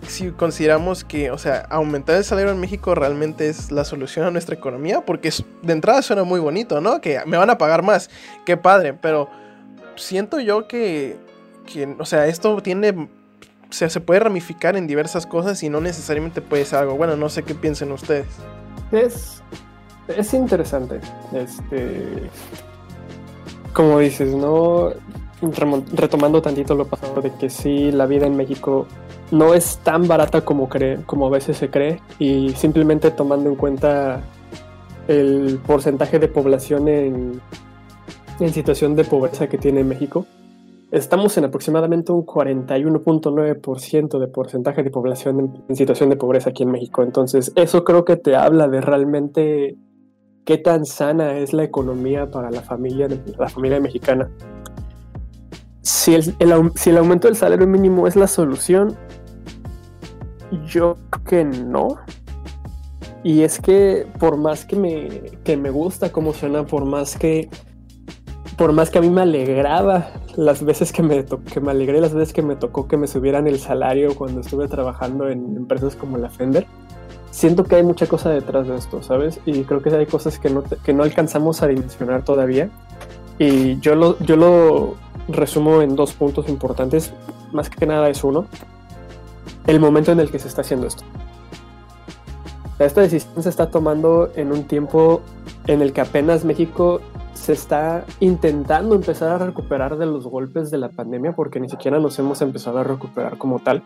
si 0.06 0.30
consideramos 0.30 1.04
que, 1.04 1.30
o 1.30 1.38
sea, 1.38 1.66
aumentar 1.70 2.16
el 2.16 2.24
salario 2.24 2.50
en 2.50 2.60
México 2.60 2.94
realmente 2.94 3.48
es 3.48 3.70
la 3.70 3.84
solución 3.84 4.26
a 4.26 4.30
nuestra 4.30 4.54
economía, 4.54 5.04
porque 5.04 5.32
de 5.62 5.72
entrada 5.72 6.02
suena 6.02 6.24
muy 6.24 6.40
bonito, 6.40 6.80
¿no? 6.80 7.00
Que 7.00 7.20
me 7.24 7.36
van 7.36 7.50
a 7.50 7.58
pagar 7.58 7.82
más, 7.82 8.10
qué 8.44 8.56
padre, 8.56 8.94
pero 8.94 9.30
siento 9.96 10.40
yo 10.40 10.66
que, 10.66 11.16
o 11.98 12.04
sea, 12.04 12.26
esto 12.26 12.60
tiene 12.62 13.08
sea, 13.72 13.88
se 13.88 14.00
puede 14.00 14.20
ramificar 14.20 14.76
en 14.76 14.86
diversas 14.86 15.26
cosas 15.26 15.62
y 15.62 15.68
no 15.68 15.80
necesariamente 15.80 16.40
puede 16.40 16.64
ser 16.64 16.80
algo 16.80 16.96
bueno. 16.96 17.16
No 17.16 17.28
sé 17.28 17.42
qué 17.42 17.54
piensen 17.54 17.92
ustedes. 17.92 18.26
Es, 18.90 19.42
es 20.08 20.34
interesante. 20.34 21.00
Este, 21.32 22.28
como 23.72 23.98
dices, 23.98 24.34
¿no? 24.34 24.90
Retomando 25.92 26.40
tantito 26.40 26.74
lo 26.74 26.86
pasado 26.86 27.20
de 27.20 27.32
que 27.34 27.50
sí, 27.50 27.90
la 27.90 28.06
vida 28.06 28.26
en 28.26 28.36
México 28.36 28.86
no 29.30 29.54
es 29.54 29.78
tan 29.78 30.06
barata 30.06 30.44
como, 30.44 30.68
cree, 30.68 30.98
como 31.06 31.26
a 31.26 31.30
veces 31.30 31.56
se 31.56 31.68
cree 31.68 32.00
y 32.18 32.50
simplemente 32.50 33.10
tomando 33.10 33.50
en 33.50 33.56
cuenta 33.56 34.20
el 35.08 35.58
porcentaje 35.66 36.20
de 36.20 36.28
población 36.28 36.86
en, 36.86 37.40
en 38.38 38.52
situación 38.52 38.94
de 38.94 39.04
pobreza 39.04 39.48
que 39.48 39.58
tiene 39.58 39.82
México, 39.82 40.26
Estamos 40.92 41.38
en 41.38 41.46
aproximadamente 41.46 42.12
un 42.12 42.26
41.9% 42.26 44.18
de 44.18 44.26
porcentaje 44.26 44.82
de 44.82 44.90
población 44.90 45.64
en, 45.66 45.74
situación 45.74 46.10
de 46.10 46.16
pobreza 46.16 46.50
aquí 46.50 46.64
en 46.64 46.70
México. 46.70 47.02
Entonces, 47.02 47.50
eso 47.56 47.82
creo 47.82 48.04
que 48.04 48.18
te 48.18 48.36
habla 48.36 48.68
de 48.68 48.82
realmente 48.82 49.78
qué 50.44 50.58
tan 50.58 50.84
sana 50.84 51.38
es 51.38 51.54
la 51.54 51.64
economía 51.64 52.30
para 52.30 52.50
la 52.50 52.60
familia, 52.60 53.08
la 53.38 53.48
familia 53.48 53.80
mexicana. 53.80 54.28
Si 55.80 56.14
el, 56.14 56.24
si 56.74 56.90
el 56.90 56.98
aumento 56.98 57.26
del 57.26 57.36
salario 57.36 57.66
mínimo 57.66 58.06
es 58.06 58.14
la 58.14 58.26
solución, 58.26 58.94
yo 60.66 60.98
creo 61.08 61.24
que 61.24 61.44
no. 61.46 61.96
Y 63.24 63.44
es 63.44 63.60
que 63.60 64.06
por 64.18 64.36
más 64.36 64.66
que 64.66 64.76
me, 64.76 65.08
que 65.42 65.56
me 65.56 65.70
gusta 65.70 66.12
cómo 66.12 66.34
suena, 66.34 66.66
por 66.66 66.84
más 66.84 67.16
que 67.16 67.48
por 68.62 68.72
más 68.72 68.90
que 68.90 68.98
a 68.98 69.00
mí 69.00 69.10
me 69.10 69.22
alegraba 69.22 70.10
las 70.36 70.64
veces 70.64 70.92
que 70.92 71.02
me, 71.02 71.24
que 71.24 71.60
me 71.60 71.72
alegré, 71.72 72.00
las 72.00 72.14
veces 72.14 72.32
que 72.32 72.42
me 72.42 72.54
tocó 72.54 72.86
que 72.86 72.96
me 72.96 73.08
subieran 73.08 73.48
el 73.48 73.58
salario 73.58 74.14
cuando 74.14 74.40
estuve 74.40 74.68
trabajando 74.68 75.28
en 75.28 75.56
empresas 75.56 75.96
como 75.96 76.16
la 76.16 76.30
Fender, 76.30 76.68
siento 77.32 77.64
que 77.64 77.74
hay 77.74 77.82
mucha 77.82 78.06
cosa 78.06 78.30
detrás 78.30 78.68
de 78.68 78.76
esto, 78.76 79.02
¿sabes? 79.02 79.40
Y 79.46 79.64
creo 79.64 79.82
que 79.82 79.90
hay 79.90 80.06
cosas 80.06 80.38
que 80.38 80.48
no, 80.48 80.62
que 80.62 80.92
no 80.92 81.02
alcanzamos 81.02 81.60
a 81.60 81.66
dimensionar 81.66 82.22
todavía. 82.22 82.70
Y 83.36 83.80
yo 83.80 83.96
lo, 83.96 84.16
yo 84.20 84.36
lo 84.36 84.94
resumo 85.26 85.82
en 85.82 85.96
dos 85.96 86.12
puntos 86.12 86.48
importantes. 86.48 87.12
Más 87.50 87.68
que 87.68 87.84
nada 87.84 88.08
es 88.10 88.22
uno, 88.22 88.46
el 89.66 89.80
momento 89.80 90.12
en 90.12 90.20
el 90.20 90.30
que 90.30 90.38
se 90.38 90.46
está 90.46 90.60
haciendo 90.60 90.86
esto. 90.86 91.02
Esta 92.78 93.00
decisión 93.00 93.42
se 93.42 93.48
está 93.48 93.70
tomando 93.70 94.30
en 94.36 94.52
un 94.52 94.68
tiempo 94.68 95.20
en 95.66 95.82
el 95.82 95.92
que 95.92 96.00
apenas 96.00 96.44
México 96.44 97.00
se 97.34 97.52
está 97.52 98.04
intentando 98.20 98.94
empezar 98.94 99.30
a 99.30 99.44
recuperar 99.44 99.96
de 99.96 100.06
los 100.06 100.26
golpes 100.26 100.70
de 100.70 100.78
la 100.78 100.90
pandemia 100.90 101.32
porque 101.32 101.60
ni 101.60 101.68
siquiera 101.68 101.98
nos 101.98 102.18
hemos 102.18 102.40
empezado 102.42 102.78
a 102.78 102.84
recuperar 102.84 103.38
como 103.38 103.58
tal. 103.58 103.82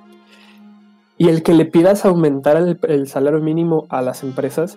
Y 1.19 1.29
el 1.29 1.43
que 1.43 1.55
le 1.55 1.65
pidas 1.65 2.05
aumentar 2.05 2.57
el, 2.57 3.09
salario 3.09 3.41
mínimo 3.41 3.87
a 3.89 4.03
las 4.03 4.23
empresas, 4.23 4.77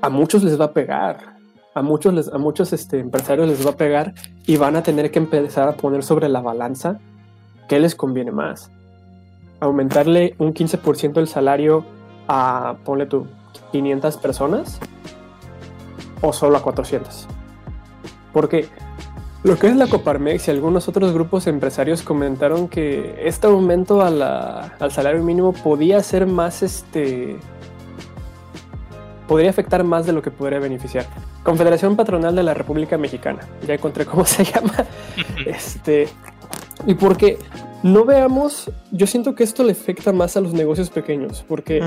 a 0.00 0.08
muchos 0.08 0.42
les 0.42 0.60
va 0.60 0.66
a 0.66 0.72
pegar. 0.72 1.34
A 1.74 1.82
muchos, 1.82 2.32
a 2.32 2.38
muchos 2.38 2.72
este, 2.72 2.98
empresarios 3.00 3.48
les 3.48 3.66
va 3.66 3.70
a 3.70 3.76
pegar 3.76 4.14
y 4.46 4.56
van 4.56 4.76
a 4.76 4.82
tener 4.82 5.10
que 5.10 5.18
empezar 5.18 5.68
a 5.68 5.72
poner 5.72 6.04
sobre 6.04 6.28
la 6.28 6.40
balanza 6.40 7.00
qué 7.68 7.78
les 7.80 7.94
conviene 7.94 8.30
más. 8.30 8.70
Aumentarle 9.60 10.34
un 10.38 10.54
15% 10.54 11.18
el 11.18 11.28
salario 11.28 11.84
a, 12.28 12.76
ponle 12.84 13.06
tú, 13.06 13.26
500 13.72 14.16
personas 14.18 14.78
o 16.20 16.32
solo 16.32 16.58
a 16.58 16.62
400. 16.62 17.28
Porque 18.34 18.66
lo 19.44 19.58
que 19.58 19.68
es 19.68 19.76
la 19.76 19.86
Coparmex 19.86 20.48
y 20.48 20.50
algunos 20.50 20.88
otros 20.88 21.12
grupos 21.12 21.46
empresarios 21.46 22.02
comentaron 22.02 22.68
que 22.68 23.14
este 23.24 23.46
aumento 23.46 24.02
al 24.02 24.90
salario 24.90 25.22
mínimo 25.22 25.52
podía 25.52 26.02
ser 26.02 26.26
más 26.26 26.62
este. 26.62 27.36
podría 29.28 29.50
afectar 29.50 29.84
más 29.84 30.04
de 30.04 30.12
lo 30.12 30.20
que 30.20 30.30
podría 30.30 30.58
beneficiar. 30.58 31.06
Confederación 31.42 31.94
Patronal 31.94 32.34
de 32.34 32.42
la 32.42 32.54
República 32.54 32.98
Mexicana. 32.98 33.40
Ya 33.66 33.74
encontré 33.74 34.04
cómo 34.04 34.24
se 34.26 34.44
llama. 34.44 34.84
este. 35.46 36.08
Y 36.86 36.94
porque 36.94 37.38
no 37.82 38.06
veamos, 38.06 38.70
yo 38.90 39.06
siento 39.06 39.34
que 39.34 39.44
esto 39.44 39.62
le 39.62 39.72
afecta 39.72 40.12
más 40.12 40.38
a 40.38 40.40
los 40.40 40.54
negocios 40.54 40.88
pequeños, 40.88 41.44
porque, 41.46 41.82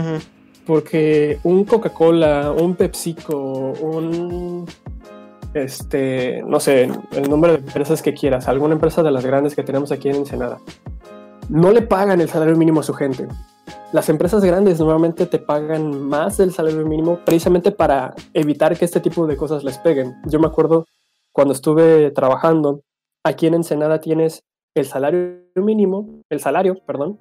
porque 0.65 1.39
un 1.43 1.65
Coca-Cola, 1.65 2.51
un 2.51 2.75
PepsiCo, 2.75 3.35
un 3.81 4.67
este, 5.53 6.43
no 6.43 6.59
sé, 6.59 6.89
el 7.11 7.29
nombre 7.29 7.51
de 7.51 7.57
empresas 7.57 8.01
que 8.01 8.13
quieras, 8.13 8.47
alguna 8.47 8.73
empresa 8.73 9.03
de 9.03 9.11
las 9.11 9.25
grandes 9.25 9.55
que 9.55 9.63
tenemos 9.63 9.91
aquí 9.91 10.09
en 10.09 10.17
Ensenada, 10.17 10.59
no 11.49 11.71
le 11.71 11.81
pagan 11.81 12.21
el 12.21 12.29
salario 12.29 12.55
mínimo 12.57 12.81
a 12.81 12.83
su 12.83 12.93
gente. 12.93 13.27
Las 13.93 14.09
empresas 14.09 14.43
grandes 14.43 14.79
normalmente 14.79 15.25
te 15.25 15.39
pagan 15.39 16.01
más 16.01 16.37
del 16.37 16.51
salario 16.51 16.85
mínimo 16.85 17.19
precisamente 17.25 17.71
para 17.71 18.13
evitar 18.33 18.77
que 18.77 18.85
este 18.85 18.99
tipo 18.99 19.27
de 19.27 19.37
cosas 19.37 19.63
les 19.63 19.77
peguen. 19.77 20.15
Yo 20.25 20.39
me 20.39 20.47
acuerdo 20.47 20.85
cuando 21.31 21.53
estuve 21.53 22.11
trabajando, 22.11 22.81
aquí 23.23 23.47
en 23.47 23.53
Ensenada 23.53 24.01
tienes 24.01 24.43
el 24.75 24.85
salario 24.85 25.41
mínimo, 25.55 26.21
el 26.29 26.39
salario, 26.39 26.77
perdón, 26.85 27.19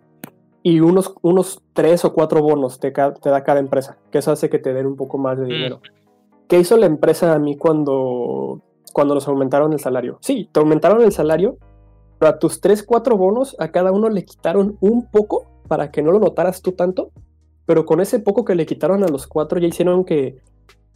y 0.63 0.81
unos, 0.81 1.15
unos 1.23 1.63
tres 1.73 2.05
o 2.05 2.13
cuatro 2.13 2.43
bonos 2.43 2.81
te, 2.81 2.91
te 2.91 3.31
da 3.31 3.45
cada 3.45 3.61
empresa, 3.61 3.99
que 4.11 4.19
eso 4.19 4.33
hace 4.33 4.51
que 4.51 4.59
te 4.59 4.75
den 4.75 4.87
un 4.87 4.97
poco 4.97 5.19
más 5.19 5.39
de 5.39 5.47
mm. 5.47 5.81
¿Qué 6.49 6.61
hizo 6.61 6.77
la 6.77 6.87
empresa 6.87 7.35
a 7.35 7.39
mí 7.39 7.57
cuando, 7.57 8.63
cuando 8.93 9.15
nos 9.15 9.27
aumentaron 9.27 9.73
el 9.73 9.81
salario? 9.81 10.19
Sí, 10.21 10.49
te 10.53 10.61
aumentaron 10.61 11.03
el 11.03 11.13
salario, 11.13 11.59
pero 12.19 12.31
a 12.31 12.39
tus 12.39 12.61
3, 12.61 12.85
4 12.85 13.17
bonos 13.17 13.57
a 13.59 13.71
cada 13.73 13.93
uno 13.93 14.09
le 14.09 14.25
quitaron 14.25 14.77
un 14.81 15.11
poco 15.11 15.47
para 15.67 15.91
que 15.91 16.03
no 16.03 16.13
lo 16.13 16.21
notaras 16.21 16.63
tú 16.63 16.73
tanto, 16.73 17.11
pero 17.65 17.85
con 17.85 18.01
ese 18.01 18.21
poco 18.21 18.45
que 18.45 18.55
le 18.55 18.67
quitaron 18.67 19.03
a 19.03 19.09
los 19.09 19.27
cuatro 19.27 19.59
ya 19.59 19.67
hicieron 19.67 20.05
que 20.05 20.39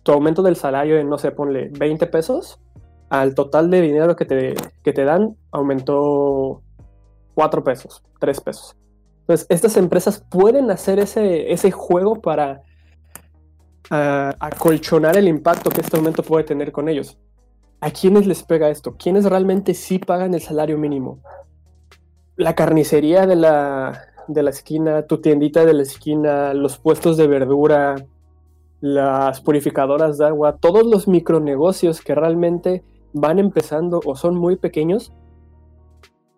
tu 0.05 0.13
aumento 0.13 0.43
del 0.43 0.57
salario 0.57 0.99
en, 0.99 1.09
no 1.09 1.19
sé, 1.19 1.33
ponle 1.33 1.69
20 1.77 2.07
pesos, 2.07 2.61
al 3.09 3.35
total 3.35 3.71
de 3.71 3.81
dinero 3.81 4.15
que 4.15 4.25
te, 4.25 4.55
que 4.85 4.93
te 4.93 5.05
dan 5.05 5.37
aumentó 5.51 6.63
4 7.35 7.65
pesos, 7.65 8.05
3 8.21 8.41
pesos. 8.41 8.77
Entonces, 9.23 9.47
estas 9.51 9.77
empresas 9.77 10.25
pueden 10.31 10.71
hacer 10.71 11.01
ese, 11.01 11.53
ese 11.53 11.73
juego 11.73 12.21
para 12.21 12.63
a 13.91 14.37
acolchonar 14.39 15.17
el 15.17 15.29
impacto 15.29 15.71
que 15.71 15.81
este 15.81 15.97
aumento 15.97 16.23
puede 16.23 16.45
tener 16.45 16.71
con 16.73 16.89
ellos. 16.89 17.19
¿A 17.81 17.91
quiénes 17.91 18.27
les 18.27 18.43
pega 18.43 18.71
esto? 18.71 18.97
¿Quiénes 18.97 19.25
realmente 19.25 19.75
sí 19.75 19.99
pagan 19.99 20.35
el 20.35 20.41
salario 20.41 20.79
mínimo? 20.79 21.21
La 22.37 22.55
carnicería 22.55 23.27
de 23.27 23.37
la, 23.37 24.05
de 24.29 24.43
la 24.43 24.51
esquina, 24.51 25.03
tu 25.03 25.21
tiendita 25.21 25.65
de 25.65 25.75
la 25.75 25.83
esquina, 25.83 26.55
los 26.55 26.79
puestos 26.79 27.17
de 27.17 27.27
verdura, 27.27 27.97
las 28.81 29.41
purificadoras 29.41 30.19
de 30.19 30.27
agua, 30.27 30.57
todos 30.57 30.87
los 30.87 31.09
micronegocios 31.09 32.01
que 32.01 32.15
realmente 32.15 32.85
van 33.13 33.39
empezando 33.39 34.01
o 34.05 34.15
son 34.15 34.37
muy 34.37 34.57
pequeños, 34.57 35.13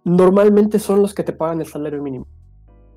normalmente 0.04 0.78
son 0.78 1.02
los 1.02 1.14
que 1.14 1.22
te 1.22 1.32
pagan 1.32 1.60
el 1.60 1.66
salario 1.66 2.02
mínimo. 2.02 2.26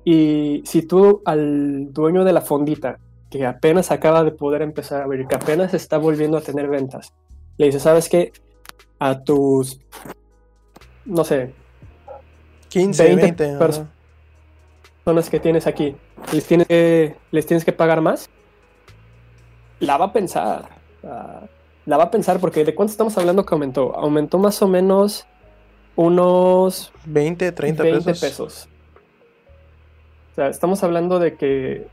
Y 0.04 0.62
si 0.64 0.82
tú 0.82 1.20
al 1.24 1.92
dueño 1.92 2.24
de 2.24 2.32
la 2.32 2.40
fondita, 2.40 2.98
que 3.36 3.46
apenas 3.46 3.90
acaba 3.90 4.24
de 4.24 4.30
poder 4.30 4.62
empezar 4.62 5.00
a 5.00 5.04
abrir, 5.04 5.26
que 5.26 5.34
apenas 5.34 5.74
está 5.74 5.98
volviendo 5.98 6.36
a 6.36 6.40
tener 6.40 6.68
ventas, 6.68 7.12
le 7.58 7.66
dices, 7.66 7.82
¿sabes 7.82 8.08
qué? 8.08 8.32
A 8.98 9.22
tus, 9.22 9.80
no 11.04 11.24
sé, 11.24 11.52
15, 12.68 13.14
20, 13.16 13.58
personas 15.04 15.30
que 15.30 15.40
tienes 15.40 15.66
aquí, 15.66 15.96
les 16.32 16.46
tienes 16.46 16.66
que, 16.66 17.16
les 17.30 17.46
tienes 17.46 17.64
que 17.64 17.72
pagar 17.72 18.00
más, 18.00 18.30
la 19.80 19.96
va 19.96 20.06
a 20.06 20.12
pensar. 20.12 20.68
la 21.02 21.96
va 21.96 22.04
a 22.04 22.10
pensar 22.10 22.40
porque 22.40 22.64
¿de 22.64 22.74
cuánto 22.74 22.92
estamos 22.92 23.16
hablando 23.18 23.44
que 23.44 23.54
aumentó? 23.54 23.94
Aumentó 23.94 24.38
más 24.38 24.60
o 24.62 24.68
menos 24.68 25.26
unos 25.94 26.92
20, 27.04 27.52
30 27.52 27.82
pesos. 28.04 28.68
O 30.32 30.34
sea, 30.34 30.48
estamos 30.48 30.82
hablando 30.82 31.18
de 31.18 31.36
que 31.36 31.86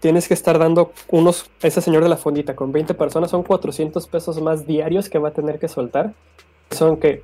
tienes 0.00 0.28
que 0.28 0.34
estar 0.34 0.58
dando 0.58 0.92
unos, 1.08 1.50
ese 1.62 1.80
señor 1.80 2.02
de 2.02 2.08
la 2.08 2.16
fondita 2.16 2.56
con 2.56 2.72
20 2.72 2.94
personas, 2.94 3.30
son 3.30 3.42
400 3.42 4.06
pesos 4.08 4.40
más 4.40 4.66
diarios 4.66 5.08
que 5.08 5.18
va 5.18 5.28
a 5.28 5.32
tener 5.32 5.58
que 5.58 5.68
soltar. 5.68 6.14
Son 6.70 6.96
que 6.96 7.22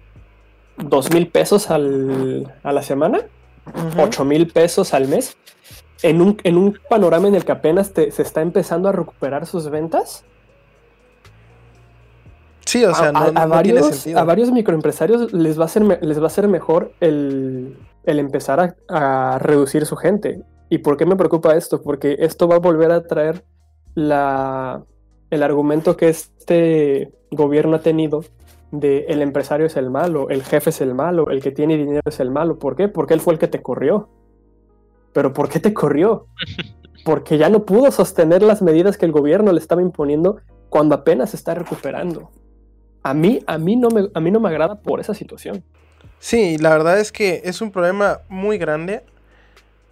2 0.77 1.13
mil 1.13 1.29
pesos 1.29 1.71
al, 1.71 2.55
a 2.63 2.73
la 2.73 2.83
semana, 2.83 3.21
8 3.99 4.25
mil 4.25 4.47
pesos 4.49 4.95
al 4.95 5.09
mes. 5.09 5.37
En 6.03 6.21
un, 6.21 6.39
en 6.45 6.59
un 6.59 6.79
panorama 6.91 7.27
en 7.27 7.35
el 7.35 7.45
que 7.45 7.53
apenas 7.53 7.93
se 7.95 8.23
está 8.23 8.43
empezando 8.43 8.89
a 8.89 8.93
recuperar 8.93 9.47
sus 9.47 9.71
ventas, 9.71 10.25
Sí, 12.67 12.85
o 12.85 12.93
sea, 12.93 13.11
a, 13.11 13.13
no, 13.31 13.49
varios, 13.49 14.09
a 14.09 14.25
varios 14.25 14.51
microempresarios 14.51 15.33
les 15.33 15.59
va 15.59 15.67
a 15.67 15.69
ser, 15.69 16.03
les 16.03 16.21
va 16.21 16.27
a 16.27 16.31
ser 16.31 16.49
mejor 16.49 16.93
el, 16.99 17.79
empezar 18.05 18.77
a, 18.89 19.39
reducir 19.39 19.87
su 19.87 19.95
gente. 19.95 20.43
¿Y 20.69 20.79
por 20.79 20.97
qué 20.97 21.07
me 21.07 21.17
preocupa 21.17 21.57
esto? 21.57 21.83
Porque 21.83 22.17
esto 22.21 22.49
va 22.49 22.57
a 22.57 22.61
volver 22.61 22.91
a 22.91 23.07
traer 23.07 23.45
la, 23.95 24.85
el 25.31 25.43
argumento 25.43 25.97
que 25.97 26.09
este 26.09 27.13
gobierno 27.31 27.77
ha 27.77 27.81
tenido 27.81 28.25
de 28.73 29.07
el 29.09 29.23
empresario 29.23 29.67
es 29.67 29.77
el 29.77 29.91
malo, 29.91 30.29
el 30.29 30.43
jefe 30.43 30.71
es 30.71 30.81
el 30.81 30.95
malo, 30.95 31.31
el 31.31 31.41
que 31.41 31.53
tiene 31.53 31.77
dinero 31.77 32.03
es 32.05 32.21
el 32.21 32.31
malo. 32.31 32.59
¿Por 32.59 32.77
qué? 32.77 32.89
Porque 32.89 33.15
él 33.15 33.21
fue 33.21 33.33
el 33.33 33.39
que 33.39 33.49
te 33.49 33.63
corrió. 33.63 34.09
¿Pero 35.13 35.33
por 35.33 35.49
qué 35.49 35.61
te 35.61 35.73
corrió? 35.73 36.27
Porque 37.05 37.39
ya 37.39 37.49
no 37.49 37.65
pudo 37.65 37.91
sostener 37.91 38.43
las 38.43 38.61
medidas 38.63 38.99
que 38.99 39.07
el 39.07 39.13
gobierno 39.13 39.53
le 39.53 39.61
estaba 39.61 39.81
imponiendo 39.81 40.39
cuando 40.69 40.95
apenas 40.95 41.33
está 41.33 41.55
recuperando 41.55 42.31
a 43.07 43.15
mí, 43.15 43.41
a 43.47 43.57
mí, 43.57 43.77
no 43.77 43.89
me, 43.89 44.09
a 44.13 44.21
mí 44.21 44.33
no 44.33 44.41
me 44.41 44.49
agrada 44.49 44.83
por 44.83 44.99
esa 44.99 45.15
situación. 45.15 45.63
Sí, 46.19 46.59
la 46.59 46.71
verdad 46.71 46.99
es 46.99 47.13
que 47.13 47.43
es 47.45 47.61
un 47.61 47.71
problema 47.71 48.19
muy 48.29 48.59
grande. 48.59 49.05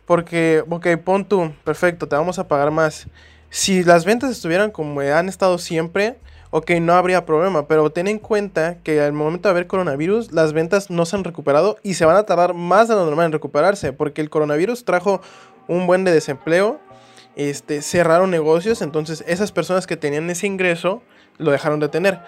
Porque, 0.07 0.63
ok, 0.69 0.87
pon 1.03 1.25
tú, 1.25 1.53
perfecto, 1.65 2.07
te 2.09 2.17
vamos 2.17 2.39
a 2.39 2.49
pagar 2.49 2.71
más. 2.71 3.07
Si 3.51 3.85
las 3.85 4.05
ventas 4.05 4.31
estuvieran 4.31 4.71
como 4.71 5.01
han 5.01 5.29
estado 5.29 5.59
siempre, 5.59 6.19
ok, 6.51 6.71
no 6.81 6.95
habría 6.95 7.25
problema. 7.25 7.67
Pero 7.67 7.91
ten 7.91 8.09
en 8.09 8.19
cuenta 8.19 8.79
que 8.83 9.01
al 9.01 9.13
momento 9.13 9.49
de 9.49 9.51
haber 9.51 9.67
coronavirus, 9.67 10.33
las 10.33 10.53
ventas 10.53 10.91
no 10.91 11.07
se 11.07 11.17
han 11.17 11.25
recuperado 11.25 11.77
y 11.83 11.95
se 11.95 12.05
van 12.05 12.17
a 12.17 12.25
tardar 12.25 12.55
más 12.55 12.89
de 12.89 12.95
lo 12.95 13.05
normal 13.05 13.27
en 13.27 13.33
recuperarse. 13.33 13.93
Porque 13.93 14.21
el 14.21 14.31
coronavirus 14.31 14.85
trajo 14.85 15.21
un 15.69 15.87
buen 15.87 16.05
de 16.05 16.13
desempleo, 16.13 16.81
este, 17.37 17.83
cerraron 17.83 18.31
negocios, 18.31 18.83
entonces 18.83 19.25
esas 19.27 19.51
personas 19.53 19.87
que 19.87 19.97
tenían 19.97 20.29
ese 20.31 20.47
ingreso 20.47 21.03
lo 21.39 21.51
dejaron 21.51 21.81
de 21.81 21.89
tener 21.89 22.21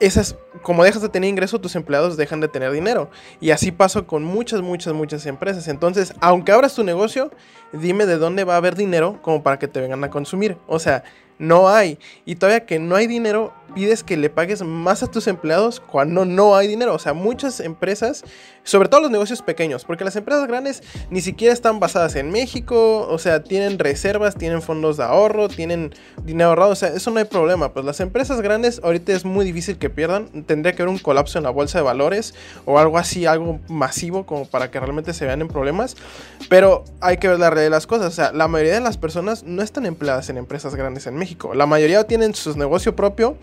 esas, 0.00 0.36
como 0.62 0.84
dejas 0.84 1.02
de 1.02 1.08
tener 1.08 1.28
ingreso, 1.28 1.60
tus 1.60 1.76
empleados 1.76 2.16
dejan 2.16 2.40
de 2.40 2.48
tener 2.48 2.72
dinero. 2.72 3.10
Y 3.40 3.50
así 3.50 3.72
pasó 3.72 4.06
con 4.06 4.24
muchas, 4.24 4.62
muchas, 4.62 4.94
muchas 4.94 5.26
empresas. 5.26 5.68
Entonces, 5.68 6.14
aunque 6.20 6.52
abras 6.52 6.74
tu 6.74 6.84
negocio, 6.84 7.30
dime 7.72 8.06
de 8.06 8.16
dónde 8.16 8.44
va 8.44 8.54
a 8.54 8.56
haber 8.58 8.74
dinero 8.74 9.20
como 9.22 9.42
para 9.42 9.58
que 9.58 9.68
te 9.68 9.80
vengan 9.80 10.02
a 10.04 10.10
consumir. 10.10 10.56
O 10.66 10.78
sea, 10.78 11.04
no 11.38 11.68
hay. 11.68 11.98
Y 12.24 12.36
todavía 12.36 12.66
que 12.66 12.78
no 12.78 12.96
hay 12.96 13.06
dinero, 13.06 13.52
pides 13.74 14.02
que 14.02 14.16
le 14.16 14.30
pagues 14.30 14.62
más 14.62 15.02
a 15.02 15.10
tus 15.10 15.26
empleados 15.26 15.80
cuando 15.80 16.24
no 16.24 16.56
hay 16.56 16.66
dinero. 16.66 16.94
O 16.94 16.98
sea, 16.98 17.12
muchas 17.12 17.60
empresas, 17.60 18.24
sobre 18.64 18.88
todo 18.88 19.02
los 19.02 19.10
negocios 19.10 19.42
pequeños, 19.42 19.84
porque 19.84 20.04
las 20.04 20.16
empresas 20.16 20.46
grandes 20.46 20.82
ni 21.10 21.20
siquiera 21.20 21.52
están 21.52 21.78
basadas 21.78 22.16
en 22.16 22.30
México, 22.30 23.06
o 23.08 23.18
sea, 23.18 23.42
tienen 23.42 23.78
reservas, 23.78 24.36
tienen 24.36 24.62
fondos 24.62 24.96
de 24.96 25.04
ahorro, 25.04 25.48
tienen 25.48 25.94
dinero 26.24 26.50
ahorrado, 26.50 26.70
o 26.70 26.76
sea, 26.76 26.88
eso 26.88 27.10
no 27.10 27.18
hay 27.18 27.26
problema. 27.26 27.72
Pues 27.72 27.84
las 27.84 28.00
empresas 28.00 28.40
grandes 28.40 28.80
ahorita 28.82 29.12
es 29.12 29.24
muy 29.24 29.44
difícil 29.44 29.76
que 29.76 29.90
pierdan, 29.90 30.44
tendría 30.44 30.74
que 30.74 30.82
haber 30.82 30.94
un 30.94 30.98
colapso 30.98 31.38
en 31.38 31.44
la 31.44 31.50
bolsa 31.50 31.78
de 31.78 31.84
valores 31.84 32.34
o 32.64 32.78
algo 32.78 32.98
así, 32.98 33.26
algo 33.26 33.60
masivo 33.68 34.24
como 34.24 34.46
para 34.46 34.70
que 34.70 34.80
realmente 34.80 35.12
se 35.12 35.26
vean 35.26 35.42
en 35.42 35.48
problemas. 35.48 35.96
Pero 36.48 36.84
hay 37.00 37.18
que 37.18 37.28
ver 37.28 37.38
la 37.38 37.50
realidad 37.50 37.66
de 37.66 37.70
las 37.70 37.86
cosas, 37.86 38.08
o 38.08 38.16
sea, 38.16 38.32
la 38.32 38.48
mayoría 38.48 38.74
de 38.74 38.80
las 38.80 38.96
personas 38.96 39.42
no 39.42 39.62
están 39.62 39.84
empleadas 39.84 40.30
en 40.30 40.38
empresas 40.38 40.74
grandes 40.74 41.06
en 41.06 41.16
México. 41.16 41.25
La 41.54 41.66
mayoría 41.66 42.04
tienen 42.04 42.34
su 42.34 42.56
negocio 42.56 42.94
propio 42.94 43.36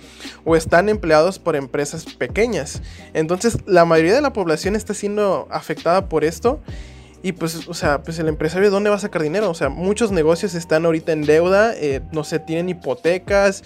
o 0.45 0.55
están 0.55 0.89
empleados 0.89 1.39
por 1.39 1.55
empresas 1.55 2.05
pequeñas. 2.05 2.81
Entonces 3.13 3.57
la 3.65 3.85
mayoría 3.85 4.15
de 4.15 4.21
la 4.21 4.33
población 4.33 4.75
está 4.75 4.93
siendo 4.93 5.47
afectada 5.51 6.09
por 6.09 6.23
esto 6.23 6.59
y 7.25 7.31
pues, 7.31 7.69
o 7.69 7.73
sea, 7.73 8.03
pues 8.03 8.19
el 8.19 8.27
empresario, 8.27 8.69
¿dónde 8.69 8.89
va 8.89 8.97
a 8.97 8.99
sacar 8.99 9.21
dinero? 9.21 9.49
O 9.49 9.53
sea, 9.53 9.69
muchos 9.69 10.11
negocios 10.11 10.55
están 10.55 10.85
ahorita 10.85 11.13
en 11.13 11.23
deuda, 11.23 11.73
eh, 11.73 12.01
no 12.11 12.25
sé, 12.25 12.37
tienen 12.37 12.67
hipotecas, 12.67 13.63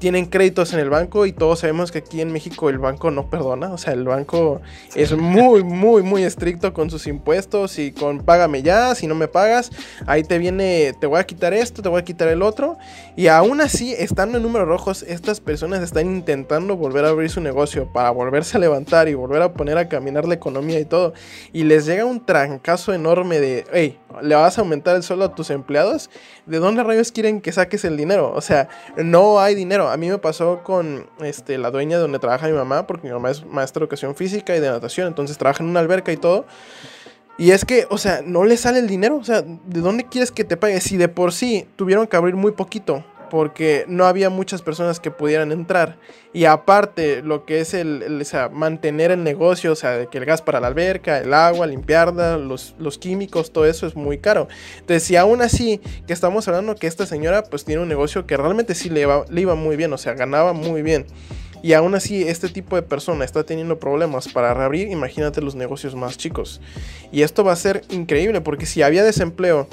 tienen 0.00 0.26
créditos 0.26 0.72
en 0.72 0.80
el 0.80 0.90
banco 0.90 1.24
y 1.24 1.32
todos 1.32 1.60
sabemos 1.60 1.92
que 1.92 1.98
aquí 1.98 2.20
en 2.20 2.32
México 2.32 2.68
el 2.68 2.78
banco 2.78 3.12
no 3.12 3.30
perdona. 3.30 3.72
O 3.72 3.78
sea, 3.78 3.92
el 3.92 4.02
banco 4.02 4.60
es 4.96 5.16
muy, 5.16 5.62
muy, 5.62 6.02
muy 6.02 6.24
estricto 6.24 6.74
con 6.74 6.90
sus 6.90 7.06
impuestos 7.06 7.78
y 7.78 7.92
con 7.92 8.24
págame 8.24 8.62
ya, 8.62 8.92
si 8.96 9.06
no 9.06 9.14
me 9.14 9.28
pagas, 9.28 9.70
ahí 10.06 10.24
te 10.24 10.38
viene, 10.38 10.92
te 10.98 11.06
voy 11.06 11.20
a 11.20 11.24
quitar 11.24 11.54
esto, 11.54 11.82
te 11.82 11.88
voy 11.88 12.00
a 12.00 12.04
quitar 12.04 12.26
el 12.26 12.42
otro. 12.42 12.76
Y 13.14 13.28
aún 13.28 13.60
así, 13.60 13.92
estando 13.92 14.38
en 14.38 14.42
números 14.42 14.66
rojos, 14.66 15.04
estas 15.04 15.38
personas 15.38 15.80
están 15.80 16.06
intentando 16.06 16.76
volver 16.76 17.04
a 17.04 17.10
abrir 17.10 17.30
su 17.30 17.40
negocio 17.40 17.86
para 17.92 18.10
volverse 18.10 18.56
a 18.56 18.60
levantar 18.60 19.06
y 19.06 19.14
volver 19.14 19.42
a 19.42 19.52
poner 19.52 19.78
a 19.78 19.88
caminar 19.88 20.26
la 20.26 20.34
economía 20.34 20.80
y 20.80 20.84
todo. 20.84 21.14
Y 21.52 21.62
les 21.62 21.86
llega 21.86 22.04
un 22.04 22.26
trancazo 22.26 22.95
enorme 22.96 23.40
de, 23.40 23.64
hey, 23.72 23.98
le 24.22 24.34
vas 24.34 24.58
a 24.58 24.62
aumentar 24.62 24.96
el 24.96 25.02
sueldo 25.02 25.24
a 25.26 25.34
tus 25.34 25.50
empleados, 25.50 26.10
¿de 26.46 26.58
dónde 26.58 26.82
rayos 26.82 27.12
quieren 27.12 27.40
que 27.40 27.52
saques 27.52 27.84
el 27.84 27.96
dinero? 27.96 28.32
O 28.34 28.40
sea, 28.40 28.68
no 28.96 29.40
hay 29.40 29.54
dinero. 29.54 29.88
A 29.88 29.96
mí 29.96 30.08
me 30.08 30.18
pasó 30.18 30.62
con 30.64 31.06
este, 31.20 31.58
la 31.58 31.70
dueña 31.70 31.96
de 31.96 32.02
donde 32.02 32.18
trabaja 32.18 32.48
mi 32.48 32.54
mamá, 32.54 32.86
porque 32.86 33.06
mi 33.06 33.12
mamá 33.12 33.30
es 33.30 33.44
maestra 33.44 33.80
de 33.80 33.84
educación 33.84 34.16
física 34.16 34.56
y 34.56 34.60
de 34.60 34.68
natación, 34.68 35.06
entonces 35.06 35.38
trabaja 35.38 35.62
en 35.62 35.70
una 35.70 35.80
alberca 35.80 36.10
y 36.12 36.16
todo. 36.16 36.46
Y 37.38 37.50
es 37.50 37.64
que, 37.64 37.86
o 37.90 37.98
sea, 37.98 38.22
no 38.24 38.44
le 38.44 38.56
sale 38.56 38.78
el 38.78 38.86
dinero. 38.86 39.16
O 39.16 39.24
sea, 39.24 39.42
¿de 39.42 39.80
dónde 39.80 40.04
quieres 40.08 40.32
que 40.32 40.44
te 40.44 40.56
pague? 40.56 40.80
Si 40.80 40.96
de 40.96 41.08
por 41.08 41.32
sí 41.32 41.68
tuvieron 41.76 42.06
que 42.06 42.16
abrir 42.16 42.34
muy 42.34 42.52
poquito 42.52 43.04
porque 43.28 43.84
no 43.88 44.06
había 44.06 44.30
muchas 44.30 44.62
personas 44.62 45.00
que 45.00 45.10
pudieran 45.10 45.52
entrar. 45.52 45.96
Y 46.32 46.44
aparte, 46.44 47.22
lo 47.22 47.44
que 47.44 47.60
es 47.60 47.72
el, 47.74 48.24
mantener 48.52 49.10
el 49.10 49.24
negocio, 49.24 49.72
o 49.72 49.76
sea, 49.76 50.06
que 50.06 50.18
el 50.18 50.24
gas 50.24 50.42
para 50.42 50.60
la 50.60 50.66
alberca, 50.66 51.18
el 51.18 51.32
agua, 51.32 51.66
limpiarla, 51.66 52.36
los, 52.36 52.74
los 52.78 52.98
químicos, 52.98 53.52
todo 53.52 53.66
eso 53.66 53.86
es 53.86 53.96
muy 53.96 54.18
caro. 54.18 54.48
Entonces, 54.80 55.02
si 55.02 55.16
aún 55.16 55.40
así, 55.40 55.80
que 56.06 56.12
estamos 56.12 56.46
hablando 56.48 56.74
que 56.74 56.86
esta 56.86 57.06
señora 57.06 57.44
pues 57.44 57.64
tiene 57.64 57.82
un 57.82 57.88
negocio 57.88 58.26
que 58.26 58.36
realmente 58.36 58.74
sí 58.74 58.90
le 58.90 59.02
iba, 59.02 59.24
le 59.28 59.40
iba 59.40 59.54
muy 59.54 59.76
bien, 59.76 59.92
o 59.92 59.98
sea, 59.98 60.14
ganaba 60.14 60.52
muy 60.52 60.82
bien. 60.82 61.06
Y 61.62 61.72
aún 61.72 61.94
así, 61.94 62.22
este 62.22 62.48
tipo 62.48 62.76
de 62.76 62.82
persona 62.82 63.24
está 63.24 63.44
teniendo 63.44 63.78
problemas 63.78 64.28
para 64.28 64.54
reabrir, 64.54 64.88
imagínate 64.88 65.40
los 65.40 65.54
negocios 65.54 65.94
más 65.94 66.16
chicos. 66.16 66.60
Y 67.10 67.22
esto 67.22 67.44
va 67.44 67.52
a 67.52 67.56
ser 67.56 67.82
increíble 67.90 68.40
porque 68.40 68.66
si 68.66 68.82
había 68.82 69.02
desempleo 69.02 69.68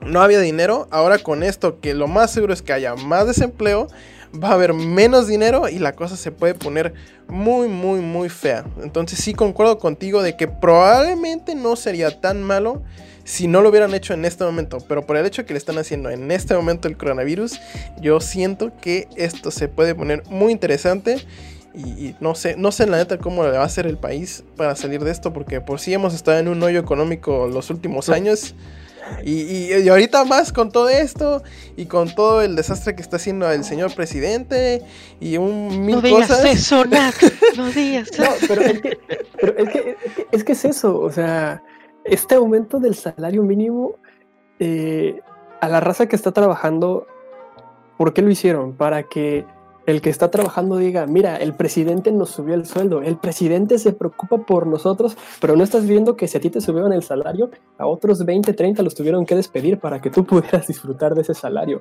no 0.00 0.22
había 0.22 0.40
dinero. 0.40 0.88
Ahora 0.90 1.18
con 1.18 1.42
esto, 1.42 1.80
que 1.80 1.94
lo 1.94 2.08
más 2.08 2.30
seguro 2.30 2.52
es 2.52 2.62
que 2.62 2.72
haya 2.72 2.94
más 2.94 3.26
desempleo, 3.26 3.88
va 4.32 4.50
a 4.50 4.54
haber 4.54 4.74
menos 4.74 5.26
dinero 5.26 5.68
y 5.68 5.78
la 5.78 5.92
cosa 5.92 6.16
se 6.16 6.32
puede 6.32 6.54
poner 6.54 6.94
muy, 7.28 7.68
muy, 7.68 8.00
muy 8.00 8.28
fea. 8.28 8.64
Entonces 8.82 9.18
sí 9.20 9.34
concuerdo 9.34 9.78
contigo 9.78 10.22
de 10.22 10.36
que 10.36 10.48
probablemente 10.48 11.54
no 11.54 11.76
sería 11.76 12.20
tan 12.20 12.42
malo 12.42 12.82
si 13.24 13.46
no 13.46 13.60
lo 13.60 13.68
hubieran 13.68 13.94
hecho 13.94 14.14
en 14.14 14.24
este 14.24 14.44
momento. 14.44 14.78
Pero 14.88 15.04
por 15.06 15.16
el 15.16 15.26
hecho 15.26 15.44
que 15.44 15.52
le 15.52 15.58
están 15.58 15.78
haciendo 15.78 16.10
en 16.10 16.30
este 16.30 16.54
momento 16.54 16.88
el 16.88 16.96
coronavirus, 16.96 17.60
yo 18.00 18.20
siento 18.20 18.72
que 18.80 19.08
esto 19.16 19.50
se 19.50 19.68
puede 19.68 19.94
poner 19.94 20.22
muy 20.30 20.52
interesante. 20.52 21.18
Y, 21.74 22.14
no 22.18 22.34
sé, 22.34 22.56
no 22.56 22.72
sé 22.72 22.86
la 22.86 22.96
neta 22.96 23.18
cómo 23.18 23.44
le 23.44 23.50
va 23.50 23.60
a 23.60 23.66
hacer 23.66 23.86
el 23.86 23.98
país 23.98 24.42
para 24.56 24.74
salir 24.74 25.04
de 25.04 25.10
esto, 25.12 25.32
porque 25.32 25.60
por 25.60 25.78
si 25.78 25.92
hemos 25.92 26.14
estado 26.14 26.38
en 26.38 26.48
un 26.48 26.60
hoyo 26.62 26.80
económico 26.80 27.46
los 27.46 27.70
últimos 27.70 28.08
años. 28.08 28.54
Y, 29.24 29.88
ahorita 29.88 30.24
más 30.24 30.52
con 30.52 30.70
todo 30.70 30.88
esto 30.88 31.42
y 31.76 31.86
con 31.86 32.14
todo 32.14 32.42
el 32.42 32.56
desastre 32.56 32.94
que 32.94 33.02
está 33.02 33.16
haciendo 33.16 33.50
el 33.50 33.64
señor 33.64 33.94
presidente 33.94 34.82
y 35.20 35.36
un 35.36 35.84
mil 35.84 35.96
no 35.96 36.02
digas 36.02 36.44
eso, 36.44 36.84
no 37.56 37.70
digas 37.74 38.10
eso. 38.10 38.22
pero, 38.48 38.62
es 38.62 38.80
que, 38.80 39.96
es, 40.32 40.44
que, 40.44 40.52
es, 40.52 40.64
eso, 40.64 40.98
o 41.00 41.10
sea, 41.10 41.62
este 42.04 42.34
aumento 42.36 42.78
del 42.78 42.94
salario 42.94 43.42
mínimo 43.42 43.96
eh, 44.58 45.20
a 45.60 45.68
la 45.68 45.80
raza 45.80 46.06
que 46.06 46.16
está 46.16 46.32
trabajando, 46.32 47.06
¿por 47.96 48.12
qué 48.12 48.22
lo 48.22 48.30
hicieron? 48.30 48.74
Para 48.74 49.04
que 49.04 49.44
el 49.88 50.02
que 50.02 50.10
está 50.10 50.30
trabajando 50.30 50.76
diga, 50.76 51.06
mira, 51.06 51.36
el 51.36 51.54
presidente 51.54 52.12
nos 52.12 52.28
subió 52.28 52.54
el 52.54 52.66
sueldo, 52.66 53.00
el 53.00 53.16
presidente 53.16 53.78
se 53.78 53.94
preocupa 53.94 54.36
por 54.36 54.66
nosotros, 54.66 55.16
pero 55.40 55.56
no 55.56 55.64
estás 55.64 55.86
viendo 55.86 56.14
que 56.14 56.28
si 56.28 56.36
a 56.36 56.40
ti 56.42 56.50
te 56.50 56.60
subieron 56.60 56.92
el 56.92 57.02
salario, 57.02 57.50
a 57.78 57.86
otros 57.86 58.22
20, 58.22 58.52
30 58.52 58.82
los 58.82 58.94
tuvieron 58.94 59.24
que 59.24 59.34
despedir 59.34 59.78
para 59.78 59.98
que 59.98 60.10
tú 60.10 60.24
pudieras 60.26 60.66
disfrutar 60.66 61.14
de 61.14 61.22
ese 61.22 61.32
salario. 61.32 61.80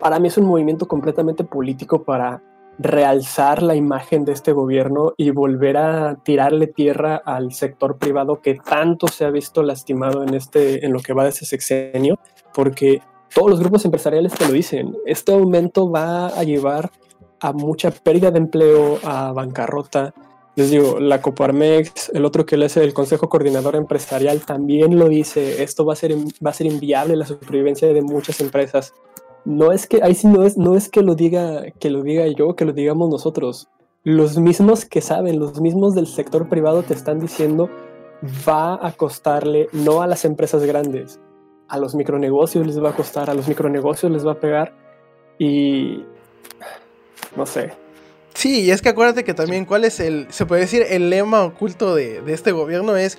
Para 0.00 0.18
mí 0.18 0.26
es 0.26 0.36
un 0.36 0.46
movimiento 0.46 0.88
completamente 0.88 1.44
político 1.44 2.02
para 2.02 2.42
realzar 2.76 3.62
la 3.62 3.76
imagen 3.76 4.24
de 4.24 4.32
este 4.32 4.50
gobierno 4.50 5.12
y 5.16 5.30
volver 5.30 5.76
a 5.76 6.16
tirarle 6.16 6.66
tierra 6.66 7.22
al 7.24 7.52
sector 7.52 7.98
privado 7.98 8.40
que 8.40 8.54
tanto 8.54 9.06
se 9.06 9.24
ha 9.24 9.30
visto 9.30 9.62
lastimado 9.62 10.24
en, 10.24 10.34
este, 10.34 10.84
en 10.84 10.92
lo 10.92 10.98
que 10.98 11.12
va 11.12 11.22
de 11.22 11.28
ese 11.28 11.44
sexenio, 11.44 12.18
porque 12.52 13.00
todos 13.34 13.50
los 13.50 13.60
grupos 13.60 13.84
empresariales 13.84 14.32
te 14.34 14.46
lo 14.46 14.52
dicen, 14.52 14.96
este 15.06 15.32
aumento 15.32 15.90
va 15.90 16.28
a 16.28 16.42
llevar 16.44 16.90
a 17.40 17.52
mucha 17.52 17.90
pérdida 17.90 18.30
de 18.30 18.38
empleo, 18.38 18.98
a 19.04 19.32
bancarrota. 19.32 20.12
Les 20.56 20.70
digo, 20.70 21.00
la 21.00 21.22
Coparmex, 21.22 22.10
el 22.12 22.24
otro 22.24 22.44
que 22.44 22.56
le 22.56 22.66
hace 22.66 22.82
el 22.82 22.92
Consejo 22.92 23.28
Coordinador 23.28 23.76
Empresarial 23.76 24.40
también 24.40 24.98
lo 24.98 25.08
dice, 25.08 25.62
esto 25.62 25.86
va 25.86 25.94
a 25.94 25.96
ser, 25.96 26.14
va 26.44 26.50
a 26.50 26.54
ser 26.54 26.66
inviable 26.66 27.16
la 27.16 27.24
supervivencia 27.24 27.88
de 27.92 28.02
muchas 28.02 28.40
empresas 28.40 28.92
no 29.44 29.72
es 29.72 29.86
que 29.86 30.02
ahí 30.02 30.14
sí 30.14 30.26
no 30.26 30.44
es, 30.44 30.56
no 30.56 30.76
es 30.76 30.88
que 30.88 31.02
lo 31.02 31.14
diga, 31.14 31.70
que 31.78 31.90
lo 31.90 32.02
diga 32.02 32.26
yo, 32.26 32.54
que 32.56 32.64
lo 32.64 32.72
digamos 32.72 33.08
nosotros. 33.08 33.68
Los 34.04 34.38
mismos 34.38 34.84
que 34.84 35.00
saben, 35.00 35.38
los 35.38 35.60
mismos 35.60 35.94
del 35.94 36.06
sector 36.06 36.48
privado 36.48 36.82
te 36.82 36.94
están 36.94 37.20
diciendo 37.20 37.68
va 38.48 38.86
a 38.86 38.92
costarle 38.92 39.68
no 39.72 40.02
a 40.02 40.06
las 40.06 40.24
empresas 40.24 40.62
grandes, 40.64 41.20
a 41.70 41.78
los 41.78 41.94
micronegocios 41.94 42.66
les 42.66 42.82
va 42.82 42.90
a 42.90 42.94
costar, 42.94 43.30
a 43.30 43.34
los 43.34 43.46
micronegocios 43.48 44.10
les 44.10 44.26
va 44.26 44.32
a 44.32 44.40
pegar 44.40 44.74
y 45.38 46.04
no 47.36 47.46
sé. 47.46 47.72
Sí, 48.34 48.62
y 48.62 48.70
es 48.70 48.82
que 48.82 48.88
acuérdate 48.88 49.22
que 49.22 49.34
también 49.34 49.64
cuál 49.64 49.84
es 49.84 50.00
el, 50.00 50.26
se 50.30 50.46
puede 50.46 50.62
decir, 50.62 50.84
el 50.88 51.10
lema 51.10 51.44
oculto 51.44 51.94
de, 51.94 52.22
de 52.22 52.32
este 52.32 52.52
gobierno 52.52 52.96
es 52.96 53.18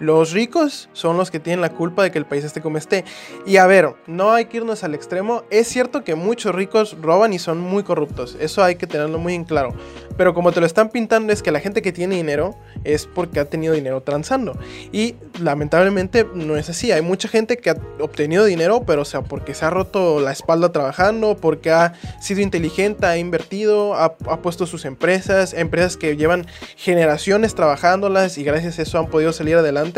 los 0.00 0.32
ricos 0.32 0.88
son 0.94 1.16
los 1.18 1.30
que 1.30 1.40
tienen 1.40 1.60
la 1.60 1.68
culpa 1.68 2.02
de 2.02 2.10
que 2.10 2.18
el 2.18 2.24
país 2.24 2.42
esté 2.42 2.60
como 2.60 2.78
esté. 2.78 3.04
Y 3.46 3.58
a 3.58 3.66
ver, 3.66 3.94
no 4.06 4.32
hay 4.32 4.46
que 4.46 4.56
irnos 4.56 4.82
al 4.82 4.94
extremo. 4.94 5.44
Es 5.50 5.68
cierto 5.68 6.04
que 6.04 6.14
muchos 6.14 6.54
ricos 6.54 6.96
roban 7.00 7.32
y 7.34 7.38
son 7.38 7.60
muy 7.60 7.82
corruptos. 7.82 8.36
Eso 8.40 8.64
hay 8.64 8.76
que 8.76 8.86
tenerlo 8.86 9.18
muy 9.18 9.34
en 9.34 9.44
claro. 9.44 9.74
Pero 10.16 10.34
como 10.34 10.52
te 10.52 10.60
lo 10.60 10.66
están 10.66 10.88
pintando 10.88 11.32
es 11.32 11.42
que 11.42 11.50
la 11.50 11.60
gente 11.60 11.82
que 11.82 11.92
tiene 11.92 12.16
dinero 12.16 12.56
es 12.84 13.06
porque 13.06 13.40
ha 13.40 13.44
tenido 13.44 13.74
dinero 13.74 14.02
transando. 14.02 14.58
Y 14.90 15.16
lamentablemente 15.40 16.26
no 16.34 16.56
es 16.56 16.70
así. 16.70 16.92
Hay 16.92 17.02
mucha 17.02 17.28
gente 17.28 17.58
que 17.58 17.70
ha 17.70 17.76
obtenido 18.00 18.44
dinero, 18.46 18.84
pero 18.86 19.02
o 19.02 19.04
sea, 19.04 19.22
porque 19.22 19.54
se 19.54 19.66
ha 19.66 19.70
roto 19.70 20.20
la 20.20 20.32
espalda 20.32 20.72
trabajando, 20.72 21.36
porque 21.36 21.70
ha 21.70 21.92
sido 22.20 22.40
inteligente, 22.40 23.04
ha 23.04 23.18
invertido, 23.18 23.94
ha, 23.94 24.16
ha 24.28 24.40
puesto 24.40 24.66
sus 24.66 24.86
empresas, 24.86 25.52
empresas 25.52 25.98
que 25.98 26.16
llevan 26.16 26.46
generaciones 26.76 27.54
trabajándolas 27.54 28.38
y 28.38 28.44
gracias 28.44 28.78
a 28.78 28.82
eso 28.82 28.98
han 28.98 29.08
podido 29.08 29.32
salir 29.32 29.56
adelante. 29.56 29.89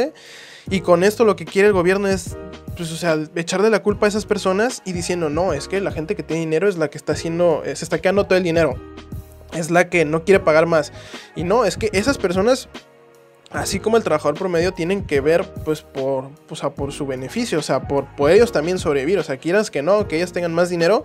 Y 0.71 0.81
con 0.81 1.03
esto 1.03 1.25
lo 1.25 1.37
que 1.37 1.45
quiere 1.45 1.69
el 1.69 1.75
gobierno 1.75 2.09
es 2.09 2.37
pues, 2.77 2.93
o 2.93 2.97
sea, 2.97 3.19
echarle 3.35 3.69
la 3.69 3.83
culpa 3.83 4.07
a 4.07 4.09
esas 4.09 4.27
personas 4.27 4.83
y 4.85 4.93
diciendo, 4.93 5.29
no, 5.29 5.53
es 5.53 5.69
que 5.69 5.81
la 5.81 5.93
gente 5.93 6.17
que 6.17 6.23
tiene 6.23 6.41
dinero 6.41 6.69
es 6.69 6.77
la 6.79 6.89
que 6.89 6.99
está 6.99 7.13
haciendo, 7.13 7.63
se 7.65 7.85
está 7.85 7.99
quedando 7.99 8.25
todo 8.25 8.39
el 8.39 8.45
dinero 8.45 8.77
es 9.53 9.71
la 9.71 9.89
que 9.89 10.05
no 10.05 10.25
quiere 10.25 10.41
pagar 10.41 10.67
más. 10.67 10.93
Y 11.37 11.45
no, 11.45 11.65
es 11.65 11.77
que 11.77 11.91
esas 11.93 12.19
personas 12.19 12.69
así 13.53 13.81
como 13.81 13.97
el 13.97 14.03
trabajador 14.03 14.37
promedio 14.39 14.73
tienen 14.73 15.05
que 15.05 15.21
ver 15.21 15.45
pues 15.65 15.83
por, 15.83 16.31
por 16.75 16.93
su 16.93 17.07
beneficio, 17.07 17.59
o 17.59 17.63
sea, 17.63 17.87
por, 17.87 18.07
por, 18.17 18.31
ellos 18.31 18.53
también 18.53 18.79
sobrevivir, 18.79 19.19
o 19.19 19.23
sea, 19.23 19.37
quieras 19.37 19.71
que 19.71 19.83
no, 19.83 20.09
que 20.09 20.17
ellos 20.17 20.33
tengan 20.33 20.55
más 20.55 20.69
dinero, 20.69 21.03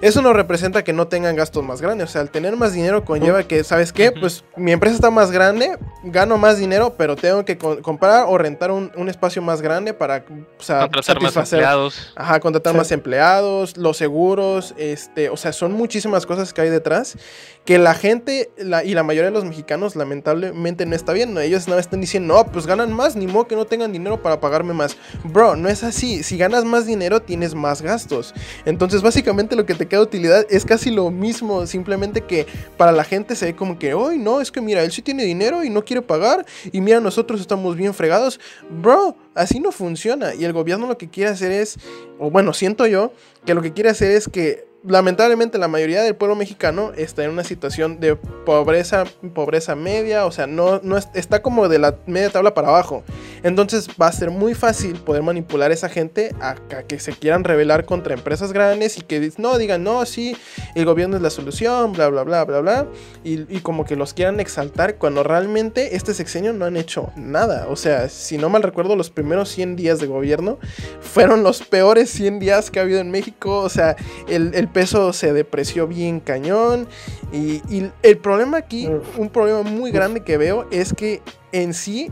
eso 0.00 0.22
no 0.22 0.32
representa 0.32 0.84
que 0.84 0.92
no 0.92 1.08
tengan 1.08 1.36
gastos 1.36 1.62
más 1.64 1.80
grandes, 1.80 2.08
o 2.08 2.12
sea, 2.12 2.22
el 2.22 2.30
tener 2.30 2.56
más 2.56 2.72
dinero 2.72 3.04
conlleva 3.04 3.42
que, 3.42 3.64
¿sabes 3.64 3.92
qué? 3.92 4.12
Pues 4.12 4.44
mi 4.56 4.72
empresa 4.72 4.96
está 4.96 5.10
más 5.10 5.30
grande, 5.30 5.78
gano 6.02 6.38
más 6.38 6.58
dinero, 6.58 6.94
pero 6.96 7.16
tengo 7.16 7.44
que 7.44 7.58
comprar 7.58 8.26
o 8.28 8.38
rentar 8.38 8.70
un, 8.70 9.08
espacio 9.08 9.42
más 9.42 9.60
grande 9.60 9.92
para, 9.92 10.24
o 10.58 10.62
sea, 10.62 10.80
contratar 10.80 11.20
más 11.20 11.36
empleados. 11.36 12.12
Ajá, 12.16 12.40
contratar 12.40 12.74
más 12.74 12.90
empleados, 12.90 13.76
los 13.76 13.96
seguros, 13.98 14.74
este, 14.78 15.28
o 15.28 15.36
sea, 15.36 15.52
son 15.52 15.72
muchísimas 15.72 16.24
cosas 16.26 16.52
que 16.52 16.62
hay 16.62 16.70
detrás 16.70 17.16
que 17.64 17.78
la 17.78 17.94
gente 17.94 18.50
la, 18.58 18.84
y 18.84 18.94
la 18.94 19.02
mayoría 19.02 19.30
de 19.30 19.34
los 19.34 19.44
mexicanos 19.44 19.96
lamentablemente 19.96 20.84
no 20.84 20.94
está 20.94 21.12
viendo, 21.12 21.40
ellos 21.40 21.66
están 21.80 22.00
diciendo, 22.00 22.34
no, 22.34 22.46
pues 22.46 22.66
ganan 22.66 22.92
más, 22.92 23.16
ni 23.16 23.26
modo 23.26 23.46
que 23.46 23.56
no 23.56 23.64
tengan 23.64 23.92
dinero 23.92 24.22
para 24.22 24.40
pagarme 24.40 24.74
más. 24.74 24.96
Bro, 25.24 25.56
no 25.56 25.68
es 25.68 25.82
así. 25.82 26.22
Si 26.22 26.36
ganas 26.36 26.64
más 26.64 26.86
dinero, 26.86 27.20
tienes 27.20 27.54
más 27.54 27.82
gastos. 27.82 28.34
Entonces, 28.64 29.02
básicamente 29.02 29.56
lo 29.56 29.66
que 29.66 29.74
te 29.74 29.86
queda 29.86 30.00
de 30.00 30.06
utilidad 30.06 30.46
es 30.50 30.64
casi 30.64 30.90
lo 30.90 31.10
mismo. 31.10 31.66
Simplemente 31.66 32.22
que 32.22 32.46
para 32.76 32.92
la 32.92 33.04
gente 33.04 33.36
se 33.36 33.46
ve 33.46 33.56
como 33.56 33.78
que, 33.78 33.94
hoy 33.94 34.18
no, 34.18 34.40
es 34.40 34.50
que 34.50 34.60
mira, 34.60 34.82
él 34.82 34.92
sí 34.92 35.02
tiene 35.02 35.24
dinero 35.24 35.64
y 35.64 35.70
no 35.70 35.84
quiere 35.84 36.02
pagar. 36.02 36.44
Y 36.72 36.80
mira, 36.80 37.00
nosotros 37.00 37.40
estamos 37.40 37.76
bien 37.76 37.94
fregados. 37.94 38.40
Bro, 38.70 39.16
así 39.34 39.60
no 39.60 39.72
funciona. 39.72 40.34
Y 40.34 40.44
el 40.44 40.52
gobierno 40.52 40.86
lo 40.86 40.98
que 40.98 41.08
quiere 41.08 41.30
hacer 41.30 41.52
es, 41.52 41.78
o 42.18 42.30
bueno, 42.30 42.52
siento 42.52 42.86
yo, 42.86 43.12
que 43.44 43.54
lo 43.54 43.62
que 43.62 43.72
quiere 43.72 43.90
hacer 43.90 44.12
es 44.12 44.28
que 44.28 44.73
lamentablemente 44.86 45.58
la 45.58 45.68
mayoría 45.68 46.02
del 46.02 46.14
pueblo 46.14 46.36
mexicano 46.36 46.92
está 46.96 47.24
en 47.24 47.30
una 47.30 47.44
situación 47.44 48.00
de 48.00 48.16
pobreza, 48.16 49.04
pobreza 49.34 49.74
media, 49.74 50.26
o 50.26 50.32
sea, 50.32 50.46
no, 50.46 50.80
no 50.82 50.98
está 50.98 51.40
como 51.42 51.68
de 51.68 51.78
la 51.78 51.96
media 52.06 52.30
tabla 52.30 52.54
para 52.54 52.68
abajo. 52.68 53.02
Entonces 53.42 53.88
va 54.00 54.08
a 54.08 54.12
ser 54.12 54.30
muy 54.30 54.54
fácil 54.54 54.96
poder 54.96 55.22
manipular 55.22 55.70
a 55.70 55.74
esa 55.74 55.88
gente 55.88 56.34
a, 56.40 56.54
que 56.86 56.98
se 56.98 57.12
quieran 57.12 57.44
rebelar 57.44 57.86
contra 57.86 58.14
empresas 58.14 58.52
grandes 58.52 58.98
y 58.98 59.02
que 59.02 59.32
no 59.38 59.56
digan, 59.56 59.82
no, 59.82 60.04
sí, 60.04 60.36
el 60.74 60.84
gobierno 60.84 61.16
es 61.16 61.22
la 61.22 61.30
solución, 61.30 61.92
bla, 61.92 62.08
bla, 62.08 62.22
bla, 62.22 62.44
bla, 62.44 62.60
bla, 62.60 62.86
y, 63.22 63.44
como 63.60 63.86
que 63.86 63.96
los 63.96 64.12
quieran 64.12 64.40
exaltar 64.40 64.96
cuando 64.96 65.22
realmente 65.22 65.96
este 65.96 66.12
sexenio 66.12 66.52
no 66.52 66.66
han 66.66 66.76
hecho 66.76 67.10
nada. 67.16 67.66
O 67.68 67.76
sea, 67.76 68.10
si 68.10 68.36
no 68.36 68.50
mal 68.50 68.62
recuerdo, 68.62 68.96
los 68.96 69.08
primeros 69.08 69.48
100 69.48 69.76
días 69.76 70.00
de 70.00 70.06
gobierno 70.06 70.58
fueron 71.00 71.42
los 71.42 71.62
peores 71.62 72.10
100 72.10 72.38
días 72.40 72.70
que 72.70 72.80
ha 72.80 72.82
habido 72.82 73.00
en 73.00 73.10
México. 73.10 73.60
O 73.60 73.70
sea, 73.70 73.96
el 74.28 74.68
peso 74.74 75.14
se 75.14 75.32
depreció 75.32 75.86
bien 75.86 76.20
cañón. 76.20 76.86
Y, 77.32 77.62
y 77.74 77.90
el 78.02 78.18
problema 78.18 78.58
aquí, 78.58 78.86
un 79.16 79.30
problema 79.30 79.62
muy 79.62 79.90
grande 79.90 80.20
que 80.20 80.36
veo 80.36 80.68
es 80.70 80.92
que 80.92 81.22
en 81.52 81.72
sí 81.72 82.10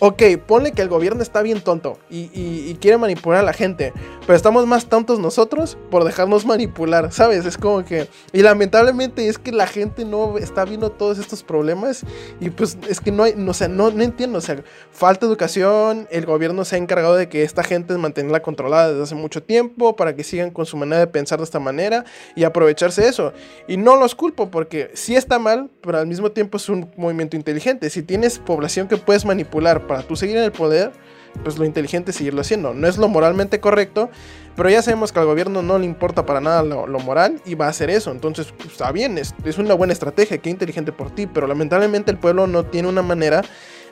ok, 0.00 0.22
ponle 0.46 0.72
que 0.72 0.82
el 0.82 0.88
gobierno 0.88 1.22
está 1.22 1.42
bien 1.42 1.60
tonto 1.60 1.98
y, 2.10 2.74
quiere 2.80 2.96
manipular 2.96 3.40
a 3.40 3.42
la 3.42 3.52
gente, 3.52 3.92
pero 4.26 4.34
estamos 4.34 4.66
más 4.66 4.86
tontos 4.86 5.18
nosotros 5.18 5.76
por 5.90 6.04
dejarnos 6.04 6.46
manipular, 6.46 7.12
¿sabes? 7.12 7.44
Es 7.44 7.58
como 7.58 7.84
que, 7.84 8.08
y 8.32 8.42
lamentablemente 8.42 9.28
es 9.28 9.38
que 9.38 9.52
la 9.52 9.66
gente 9.66 10.06
no 10.06 10.38
está 10.38 10.64
viendo 10.64 10.90
todos 10.90 11.18
estos 11.18 11.42
problemas 11.42 12.04
y 12.40 12.48
pues 12.48 12.78
es 12.88 13.00
que 13.00 13.12
no 13.12 13.24
hay, 13.24 13.34
no, 13.36 13.50
o 13.50 13.54
sea, 13.54 13.68
no, 13.68 13.90
no 13.90 14.02
entiendo, 14.02 14.38
o 14.38 14.40
sea, 14.40 14.62
falta 14.90 15.26
educación, 15.26 16.08
el 16.10 16.24
gobierno 16.24 16.64
se 16.64 16.76
ha 16.76 16.78
encargado 16.78 17.16
de 17.16 17.28
que 17.28 17.42
esta 17.42 17.62
gente 17.62 17.96
mantenerla 17.98 18.40
controlada 18.40 18.88
desde 18.88 19.02
hace 19.02 19.14
mucho 19.14 19.42
tiempo 19.42 19.94
para 19.94 20.16
que 20.16 20.24
sigan 20.24 20.50
con 20.50 20.64
su 20.64 20.78
manera 20.78 21.00
de 21.00 21.06
pensar 21.06 21.38
de 21.38 21.44
esta 21.44 21.60
manera 21.60 22.06
y 22.34 22.44
aprovecharse 22.44 23.02
de 23.02 23.08
eso. 23.08 23.34
Y 23.68 23.76
no 23.76 23.96
los 23.96 24.14
culpo 24.14 24.50
porque 24.50 24.90
sí 24.94 25.16
está 25.16 25.38
mal, 25.38 25.68
pero 25.82 25.98
al 25.98 26.06
mismo 26.06 26.32
tiempo 26.32 26.56
es 26.56 26.68
un 26.70 26.90
movimiento 26.96 27.36
inteligente. 27.36 27.90
Si 27.90 28.02
tienes 28.02 28.38
población 28.38 28.88
que 28.88 28.96
puedes 28.96 29.26
manipular, 29.26 29.86
para 29.90 30.04
tú 30.04 30.14
seguir 30.14 30.36
en 30.36 30.44
el 30.44 30.52
poder, 30.52 30.92
pues 31.42 31.58
lo 31.58 31.64
inteligente 31.64 32.12
es 32.12 32.16
seguirlo 32.16 32.42
haciendo. 32.42 32.72
No 32.74 32.86
es 32.86 32.96
lo 32.96 33.08
moralmente 33.08 33.58
correcto, 33.58 34.08
pero 34.54 34.70
ya 34.70 34.82
sabemos 34.82 35.10
que 35.10 35.18
al 35.18 35.26
gobierno 35.26 35.62
no 35.62 35.80
le 35.80 35.84
importa 35.84 36.24
para 36.24 36.40
nada 36.40 36.62
lo, 36.62 36.86
moral 37.00 37.42
y 37.44 37.56
va 37.56 37.66
a 37.66 37.70
hacer 37.70 37.90
eso. 37.90 38.12
Entonces, 38.12 38.54
pues, 38.56 38.70
está 38.70 38.92
bien, 38.92 39.18
es, 39.18 39.34
es, 39.44 39.58
una 39.58 39.74
buena 39.74 39.92
estrategia, 39.92 40.38
qué 40.38 40.48
inteligente 40.48 40.92
por 40.92 41.10
ti, 41.10 41.26
pero 41.26 41.48
lamentablemente 41.48 42.12
el 42.12 42.18
pueblo 42.18 42.46
no 42.46 42.66
tiene 42.66 42.86
una 42.86 43.02
manera 43.02 43.42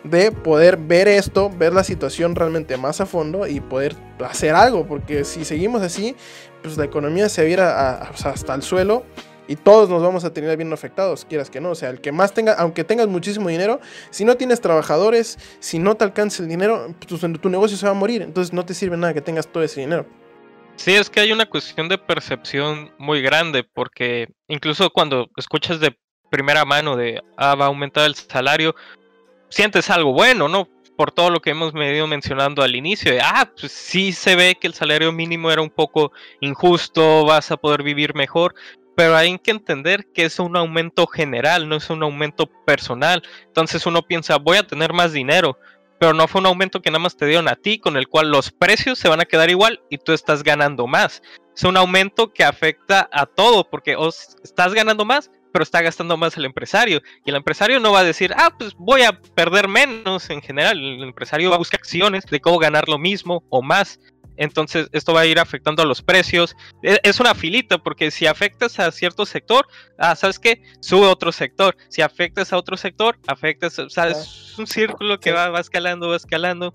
de 0.05 0.31
poder 0.31 0.77
ver 0.77 1.09
esto, 1.09 1.51
ver 1.51 1.73
la 1.73 1.83
situación 1.83 2.37
realmente 2.37 2.77
más 2.77 3.01
a 3.01 3.07
fondo 3.07 3.49
y 3.49 3.59
poder 3.59 3.97
hacer 4.25 4.55
algo, 4.55 4.87
porque 4.87 5.25
si 5.25 5.45
seguimos 5.45 5.83
así, 5.83 6.15
pues 6.63 6.77
la 6.77 6.85
economía 6.85 7.29
se 7.29 7.45
viera 7.45 8.03
hasta 8.03 8.55
el 8.55 8.63
suelo 8.63 9.03
y 9.49 9.57
todos 9.57 9.89
nos 9.89 10.03
vamos 10.03 10.25
a 10.25 10.33
tener 10.33 10.57
bien 10.57 10.73
afectados, 10.73 11.25
quieras 11.25 11.51
que 11.51 11.61
no. 11.61 11.71
O 11.71 11.75
sea, 11.75 11.91
el 11.91 12.01
que 12.01 12.13
más 12.13 12.33
tenga, 12.35 12.53
aunque 12.53 12.85
tengas 12.85 13.09
muchísimo 13.09 13.49
dinero, 13.49 13.81
si 14.11 14.25
no 14.25 14.37
tienes 14.37 14.61
trabajadores, 14.61 15.39
si 15.59 15.79
no 15.79 15.97
te 15.97 16.05
alcanza 16.05 16.43
el 16.43 16.49
dinero, 16.49 16.95
tu, 17.07 17.19
tu 17.19 17.49
negocio 17.49 17.77
se 17.77 17.87
va 17.87 17.93
a 17.93 17.95
morir. 17.95 18.23
Entonces 18.23 18.53
no 18.53 18.65
te 18.65 18.75
sirve 18.75 18.97
nada 18.97 19.15
que 19.15 19.23
tengas 19.23 19.49
todo 19.49 19.65
ese 19.65 19.81
dinero. 19.81 20.07
Sí, 20.77 20.95
es 20.95 21.11
que 21.11 21.19
hay 21.19 21.33
una 21.33 21.47
cuestión 21.47 21.89
de 21.89 21.99
percepción 21.99 22.93
muy 22.99 23.21
grande, 23.21 23.65
porque 23.65 24.29
incluso 24.47 24.91
cuando 24.91 25.29
escuchas 25.37 25.81
de 25.81 25.97
primera 26.31 26.65
mano 26.65 26.95
de, 26.95 27.21
ah, 27.37 27.57
va 27.57 27.65
a 27.65 27.69
aumentar 27.69 28.07
el 28.07 28.15
salario, 28.15 28.77
sientes 29.49 29.91
algo 29.91 30.13
bueno, 30.13 30.47
¿no? 30.47 30.69
Por 30.97 31.11
todo 31.11 31.31
lo 31.31 31.41
que 31.41 31.51
hemos 31.51 31.73
venido 31.73 32.07
mencionando 32.07 32.63
al 32.63 32.77
inicio, 32.77 33.13
ah, 33.23 33.51
pues 33.59 33.73
sí 33.73 34.13
se 34.13 34.37
ve 34.37 34.57
que 34.61 34.67
el 34.67 34.75
salario 34.75 35.11
mínimo 35.11 35.51
era 35.51 35.63
un 35.63 35.71
poco 35.71 36.13
injusto, 36.41 37.25
vas 37.25 37.51
a 37.51 37.57
poder 37.57 37.83
vivir 37.83 38.15
mejor, 38.15 38.55
pero 38.99 39.17
hay 39.17 39.39
que 39.39 39.53
entender 39.53 40.09
que 40.13 40.25
es 40.25 40.41
un 40.41 40.57
aumento 40.57 41.07
general, 41.07 41.69
no 41.69 41.77
es 41.77 41.89
un 41.89 42.03
aumento 42.03 42.51
personal. 42.67 43.23
Entonces 43.47 43.87
uno 43.87 44.03
piensa, 44.03 44.39
voy 44.39 44.57
a 44.57 44.67
tener 44.67 44.93
más 44.93 45.13
dinero, 45.13 45.57
pero 46.01 46.15
no 46.15 46.27
fue 46.27 46.41
un 46.41 46.49
aumento 46.49 46.83
que 46.83 46.91
nada 46.91 46.99
más 46.99 47.17
te 47.17 47.27
dieron 47.27 47.47
a 47.47 47.55
ti, 47.55 47.79
con 47.79 47.97
el 47.97 48.09
cual 48.09 48.33
los 48.33 48.51
precios 48.51 48.99
se 48.99 49.09
van 49.09 49.21
a 49.21 49.25
quedar 49.25 49.51
igual 49.51 49.81
y 49.89 49.99
tú 49.99 50.11
estás 50.11 50.43
ganando 50.43 50.89
más. 50.89 51.23
Es 51.55 51.63
un 51.63 51.77
aumento 51.77 52.33
que 52.33 52.43
afecta 52.43 53.09
a 53.13 53.27
todo, 53.27 53.71
porque 53.71 53.97
estás 54.43 54.75
ganando 54.75 55.05
más, 55.05 55.31
pero 55.53 55.63
está 55.63 55.81
gastando 55.81 56.17
más 56.17 56.37
el 56.37 56.45
empresario. 56.45 57.01
Y 57.25 57.31
el 57.31 57.37
empresario 57.37 57.79
no 57.79 57.93
va 57.93 58.01
a 58.01 58.05
decir, 58.05 58.35
ah, 58.37 58.53
pues 58.59 58.75
voy 58.75 59.03
a 59.03 59.13
perder 59.13 59.69
menos 59.69 60.29
en 60.29 60.43
general. 60.43 60.77
El 60.77 61.05
empresario 61.05 61.51
va 61.51 61.55
a 61.55 61.59
buscar 61.59 61.79
acciones 61.79 62.25
de 62.25 62.41
cómo 62.41 62.59
ganar 62.59 62.89
lo 62.89 62.99
mismo 62.99 63.45
o 63.49 63.63
más. 63.63 64.01
Entonces 64.39 64.89
esto 64.93 65.13
va 65.13 65.21
a 65.21 65.27
ir 65.27 65.39
afectando 65.39 65.83
a 65.83 65.87
los 65.87 66.01
precios. 66.01 66.57
E, 66.83 66.99
es 67.03 67.21
una 67.21 67.35
filita 67.35 67.79
porque 67.79 68.11
si 68.11 68.27
afectas 68.27 68.79
a 68.79 68.91
cierto 68.91 69.27
sector, 69.27 69.67
ah, 69.99 70.17
¿sabes 70.17 70.39
qué? 70.39 70.63
Sube 70.81 71.07
otro 71.07 71.33
sector. 71.33 71.77
Si 71.89 72.01
afectas 72.01 72.53
a 72.53 72.57
otro 72.57 72.77
sector, 72.77 73.19
afectas, 73.27 73.79
o 73.79 73.91
sea, 73.91 74.09
es 74.09 74.59
un 74.59 74.67
círculo 74.67 75.21
que 75.21 75.33
va, 75.33 75.51
va 75.51 75.61
escalando, 75.61 76.09
va 76.09 76.17
escalando. 76.17 76.75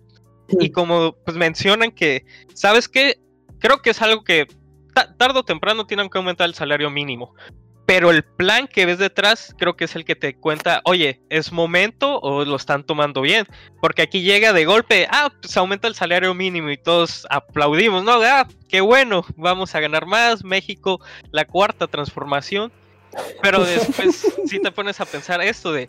Y 0.59 0.71
como 0.71 1.15
pues 1.23 1.37
mencionan 1.37 1.91
que, 1.91 2.25
¿sabes 2.53 2.87
qué? 2.87 3.19
Creo 3.59 3.81
que 3.81 3.91
es 3.91 4.01
algo 4.01 4.23
que 4.23 4.45
tarde 5.17 5.39
o 5.39 5.43
temprano 5.43 5.87
tienen 5.87 6.09
que 6.09 6.17
aumentar 6.17 6.47
el 6.47 6.53
salario 6.53 6.89
mínimo 6.89 7.33
pero 7.93 8.09
el 8.09 8.23
plan 8.23 8.67
que 8.67 8.87
ves 8.87 8.97
detrás 8.97 9.53
creo 9.55 9.75
que 9.75 9.85
es 9.85 9.95
el 9.95 10.03
que 10.03 10.15
te 10.15 10.35
cuenta, 10.35 10.81
oye, 10.83 11.21
¿es 11.29 11.51
momento 11.51 12.19
o 12.21 12.43
lo 12.43 12.55
están 12.55 12.83
tomando 12.83 13.21
bien? 13.21 13.45
Porque 13.81 14.01
aquí 14.01 14.23
llega 14.23 14.51
de 14.51 14.65
golpe, 14.65 15.05
ah, 15.11 15.31
pues 15.39 15.55
aumenta 15.57 15.87
el 15.87 15.93
salario 15.93 16.33
mínimo 16.33 16.71
y 16.71 16.77
todos 16.77 17.27
aplaudimos, 17.29 18.03
¿no? 18.03 18.13
Ah, 18.13 18.47
qué 18.67 18.81
bueno, 18.81 19.23
vamos 19.35 19.75
a 19.75 19.79
ganar 19.79 20.07
más, 20.07 20.43
México, 20.43 21.01
la 21.29 21.45
cuarta 21.45 21.85
transformación. 21.85 22.71
Pero 23.43 23.63
después 23.63 24.25
si 24.47 24.59
te 24.59 24.71
pones 24.71 24.99
a 24.99 25.05
pensar 25.05 25.39
esto 25.43 25.71
de, 25.71 25.87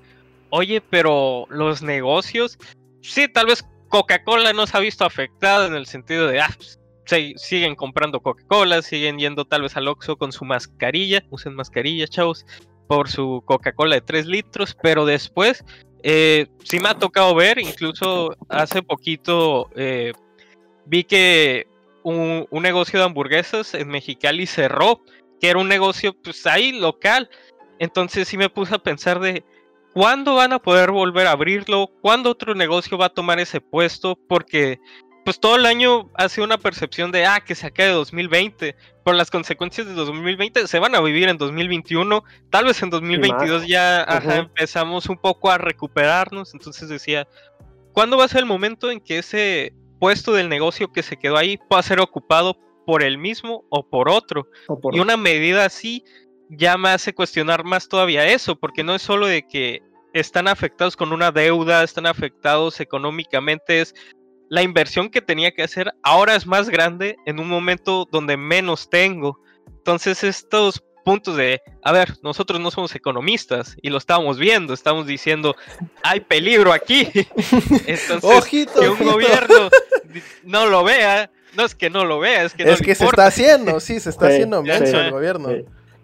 oye, 0.51 0.83
pero 0.83 1.47
los 1.49 1.81
negocios, 1.81 2.59
sí, 3.01 3.29
tal 3.29 3.47
vez 3.47 3.65
Coca-Cola 3.89 4.53
no 4.53 4.67
se 4.67 4.77
ha 4.77 4.81
visto 4.81 5.07
afectada 5.07 5.69
en 5.69 5.75
el 5.75 5.87
sentido 5.87 6.27
de, 6.27 6.43
ah, 6.43 6.51
pues, 6.55 6.79
siguen 7.07 7.75
comprando 7.77 8.21
Coca-Cola, 8.21 8.83
siguen 8.83 9.19
yendo 9.19 9.45
tal 9.45 9.63
vez 9.63 9.77
al 9.77 9.89
Oxxo 9.89 10.17
con 10.17 10.33
su 10.33 10.45
mascarilla, 10.45 11.25
usen 11.31 11.55
mascarilla, 11.55 12.07
chavos, 12.07 12.47
por 12.87 13.09
su 13.09 13.43
Coca-Cola 13.45 13.97
de 13.97 14.01
3 14.03 14.27
litros, 14.27 14.77
pero 14.83 15.05
después 15.05 15.65
eh, 16.03 16.47
sí 16.63 16.81
me 16.81 16.91
ha 16.91 16.99
tocado 16.99 17.35
ver, 17.35 17.59
incluso 17.59 18.37
hace 18.49 18.83
poquito 18.83 19.71
eh, 19.75 20.13
vi 20.85 21.05
que 21.05 21.67
un, 22.03 22.47
negocio 22.51 22.99
de 22.99 23.07
hamburguesas 23.07 23.75
en 23.75 23.89
Mexicali 23.89 24.47
cerró, 24.47 25.01
que 25.41 25.49
era 25.49 25.59
un 25.59 25.69
negocio 25.69 26.15
pues 26.23 26.47
ahí 26.47 26.73
local, 26.73 27.31
entonces 27.79 28.29
sí 28.29 28.37
me 28.37 28.51
puse 28.51 28.75
a 28.75 28.79
pensar 28.79 29.21
de... 29.21 29.45
¿Cuándo 29.95 30.35
van 30.35 30.53
a 30.53 30.59
poder 30.59 30.91
volver 30.91 31.29
a 31.29 31.31
abrirlo? 31.31 31.89
¿Cuándo 32.01 32.29
otro 32.29 32.57
negocio 32.57 32.99
va 32.99 33.07
a 33.07 33.15
tomar 33.15 33.39
ese 33.39 33.61
puesto? 33.61 34.19
Porque 34.29 34.81
pues 35.25 35.41
todo 35.41 35.57
el 35.57 35.67
año 35.67 36.11
ha 36.15 36.29
sido 36.29 36.45
una 36.45 36.59
percepción 36.59 37.11
de, 37.11 37.25
ah, 37.25 37.41
que 37.41 37.55
se 37.55 37.67
acabe 37.67 37.91
2020, 37.91 38.77
por 39.05 39.15
las 39.15 39.31
consecuencias 39.31 39.87
de 39.87 39.95
2020 39.95 40.67
se 40.67 40.79
van 40.79 40.95
a 40.95 41.01
vivir 41.01 41.29
en 41.29 41.39
2021, 41.39 42.25
tal 42.51 42.65
vez 42.65 42.83
en 42.83 42.91
2022 42.91 43.67
ya 43.67 44.03
empezamos 44.03 45.09
un 45.09 45.19
poco 45.19 45.51
a 45.51 45.59
recuperarnos, 45.59 46.55
entonces 46.55 46.89
decía, 46.89 47.27
¿cuándo 47.93 48.17
va 48.17 48.25
a 48.25 48.29
ser 48.29 48.41
el 48.41 48.47
momento 48.47 48.91
en 48.91 49.01
que 49.01 49.19
ese 49.19 49.75
puesto 49.99 50.33
del 50.33 50.49
negocio 50.49 50.93
que 50.93 51.03
se 51.03 51.17
quedó 51.17 51.37
ahí 51.37 51.59
pueda 51.69 51.83
ser 51.83 52.01
ocupado 52.01 52.57
por 52.87 53.03
el 53.03 53.19
mismo 53.19 53.65
o 53.71 53.89
por 53.89 54.09
otro? 54.09 54.49
y 54.93 55.01
una 55.01 55.17
medida 55.17 55.65
así 55.65 56.05
ya 56.49 56.77
me 56.77 56.91
hace 56.91 57.15
cuestionar 57.15 57.65
más 57.65 57.89
todavía 57.89 58.27
eso, 58.27 58.57
porque 58.57 58.85
no 58.85 58.95
es 58.95 59.03
solo 59.03 59.27
de 59.27 59.47
que 59.47 59.83
están 60.15 60.49
afectados 60.49 60.97
con 60.97 61.13
una 61.13 61.33
deuda, 61.33 61.83
están 61.83 62.07
afectados 62.07 62.81
económicamente, 62.81 63.81
es 63.81 63.95
la 64.55 64.63
inversión 64.63 65.11
que 65.11 65.21
tenía 65.21 65.51
que 65.51 65.65
hacer 65.65 65.93
ahora 66.05 66.37
es 66.37 66.47
más 66.47 66.69
grande 66.69 67.17
en 67.27 67.41
un 67.41 67.49
momento 67.49 68.09
donde 68.13 68.37
menos 68.37 68.89
tengo. 68.89 69.41
Entonces 69.67 70.23
estos 70.23 70.81
puntos 71.05 71.37
de, 71.37 71.61
a 71.83 71.91
ver, 71.91 72.15
nosotros 72.23 72.61
no 72.61 72.71
somos 72.71 72.95
economistas 72.95 73.77
y 73.83 73.91
lo 73.91 73.99
estábamos 73.99 74.39
viendo, 74.39 74.73
estamos 74.73 75.09
diciendo, 75.09 75.57
hay 76.05 76.21
peligro 76.21 76.73
aquí. 76.73 77.09
Entonces, 77.87 78.69
que 78.73 78.89
un 78.89 79.05
gobierno 79.05 79.71
no 80.45 80.67
lo 80.67 80.85
vea, 80.85 81.33
no 81.57 81.65
es 81.65 81.75
que 81.75 81.91
no 81.91 82.05
lo 82.05 82.21
vea, 82.21 82.45
es 82.45 82.55
que 82.55 82.63
es 82.63 82.81
que 82.81 82.95
se 82.95 83.07
está 83.07 83.27
haciendo, 83.27 83.81
sí, 83.81 83.99
se 83.99 84.11
está 84.11 84.29
haciendo 84.29 84.63
menso 84.63 85.01
el 85.01 85.11
gobierno. 85.11 85.49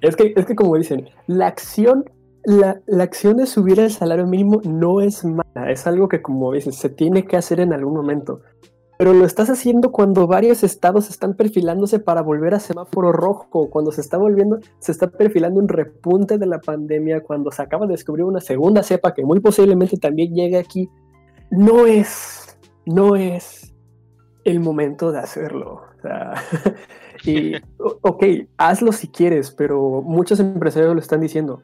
Es 0.01 0.17
que, 0.17 0.33
es 0.35 0.45
que 0.45 0.57
como 0.57 0.77
dicen, 0.77 1.09
la 1.29 1.47
acción 1.47 2.11
la, 2.51 2.81
acción 3.03 3.37
de 3.37 3.47
subir 3.47 3.81
el 3.81 3.91
salario 3.91 4.27
mínimo 4.27 4.61
no 4.65 5.01
es 5.01 5.25
mala, 5.25 5.71
es 5.71 5.87
algo 5.87 6.09
que 6.09 6.23
como 6.23 6.53
dices, 6.53 6.77
se 6.77 6.89
tiene 6.89 7.25
que 7.25 7.37
hacer 7.37 7.61
en 7.61 7.73
algún 7.73 7.95
momento. 7.95 8.41
Pero 8.99 9.15
lo 9.15 9.25
estás 9.25 9.49
haciendo 9.49 9.93
cuando 9.93 10.27
varios 10.27 10.63
estados 10.63 11.09
están 11.09 11.35
perfilándose 11.35 12.01
para 12.01 12.21
volver 12.21 12.53
a 12.53 12.61
semáforo 12.61 13.13
rojo, 13.13 13.71
cuando 13.71 13.93
se 13.93 14.03
está 14.03 14.19
volviendo, 14.19 14.59
se 14.79 14.93
está 14.93 15.07
perfilando 15.09 15.59
un 15.59 15.69
repunte 15.69 16.37
de 16.37 16.47
la 16.47 16.61
pandemia, 16.61 17.23
cuando 17.23 17.51
se 17.51 17.63
acaba 17.63 17.87
de 17.87 17.93
descubrir 17.93 18.25
una 18.25 18.41
segunda 18.41 18.83
cepa 18.83 19.15
que 19.15 19.25
muy 19.25 19.41
posiblemente 19.41 19.97
también 19.97 20.35
llegue 20.35 20.59
aquí. 20.59 20.91
No 21.51 21.87
es, 21.87 22.59
no 22.85 23.17
es 23.17 23.75
el 24.45 24.61
momento 24.61 25.13
de 25.13 25.21
hacerlo. 25.21 25.81
y, 27.25 27.55
ok, 27.79 28.25
hazlo 28.59 28.93
si 28.93 29.09
quieres, 29.09 29.51
pero 29.51 30.03
muchos 30.03 30.41
empresarios 30.41 30.95
lo 30.95 31.01
están 31.01 31.23
diciendo 31.23 31.63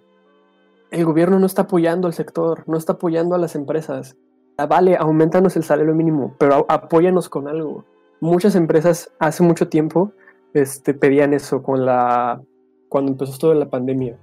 el 0.91 1.05
gobierno 1.05 1.39
no 1.39 1.47
está 1.47 1.63
apoyando 1.63 2.07
al 2.07 2.15
sector, 2.15 2.65
no 2.67 2.77
está 2.77 2.95
apoyando 2.95 3.35
a 3.35 3.39
las 3.39 3.55
empresas. 3.55 4.17
Ah, 4.59 4.67
vale, 4.67 4.97
aumentanos 4.97 5.57
el 5.57 5.65
salario 5.65 5.95
mínimo, 5.95 6.35
pero 6.39 6.65
apóyanos 6.69 7.29
con 7.29 7.49
algo. 7.49 7.85
Muchas 8.21 8.55
empresas 8.55 9.11
hace 9.19 9.43
mucho 9.43 9.69
tiempo 9.69 10.13
este, 10.55 10.95
pedían 10.95 11.35
eso 11.35 11.63
con 11.63 11.85
la, 11.85 12.41
cuando 12.89 13.13
empezó 13.13 13.37
toda 13.39 13.55
la 13.55 13.69
pandemia. 13.69 14.17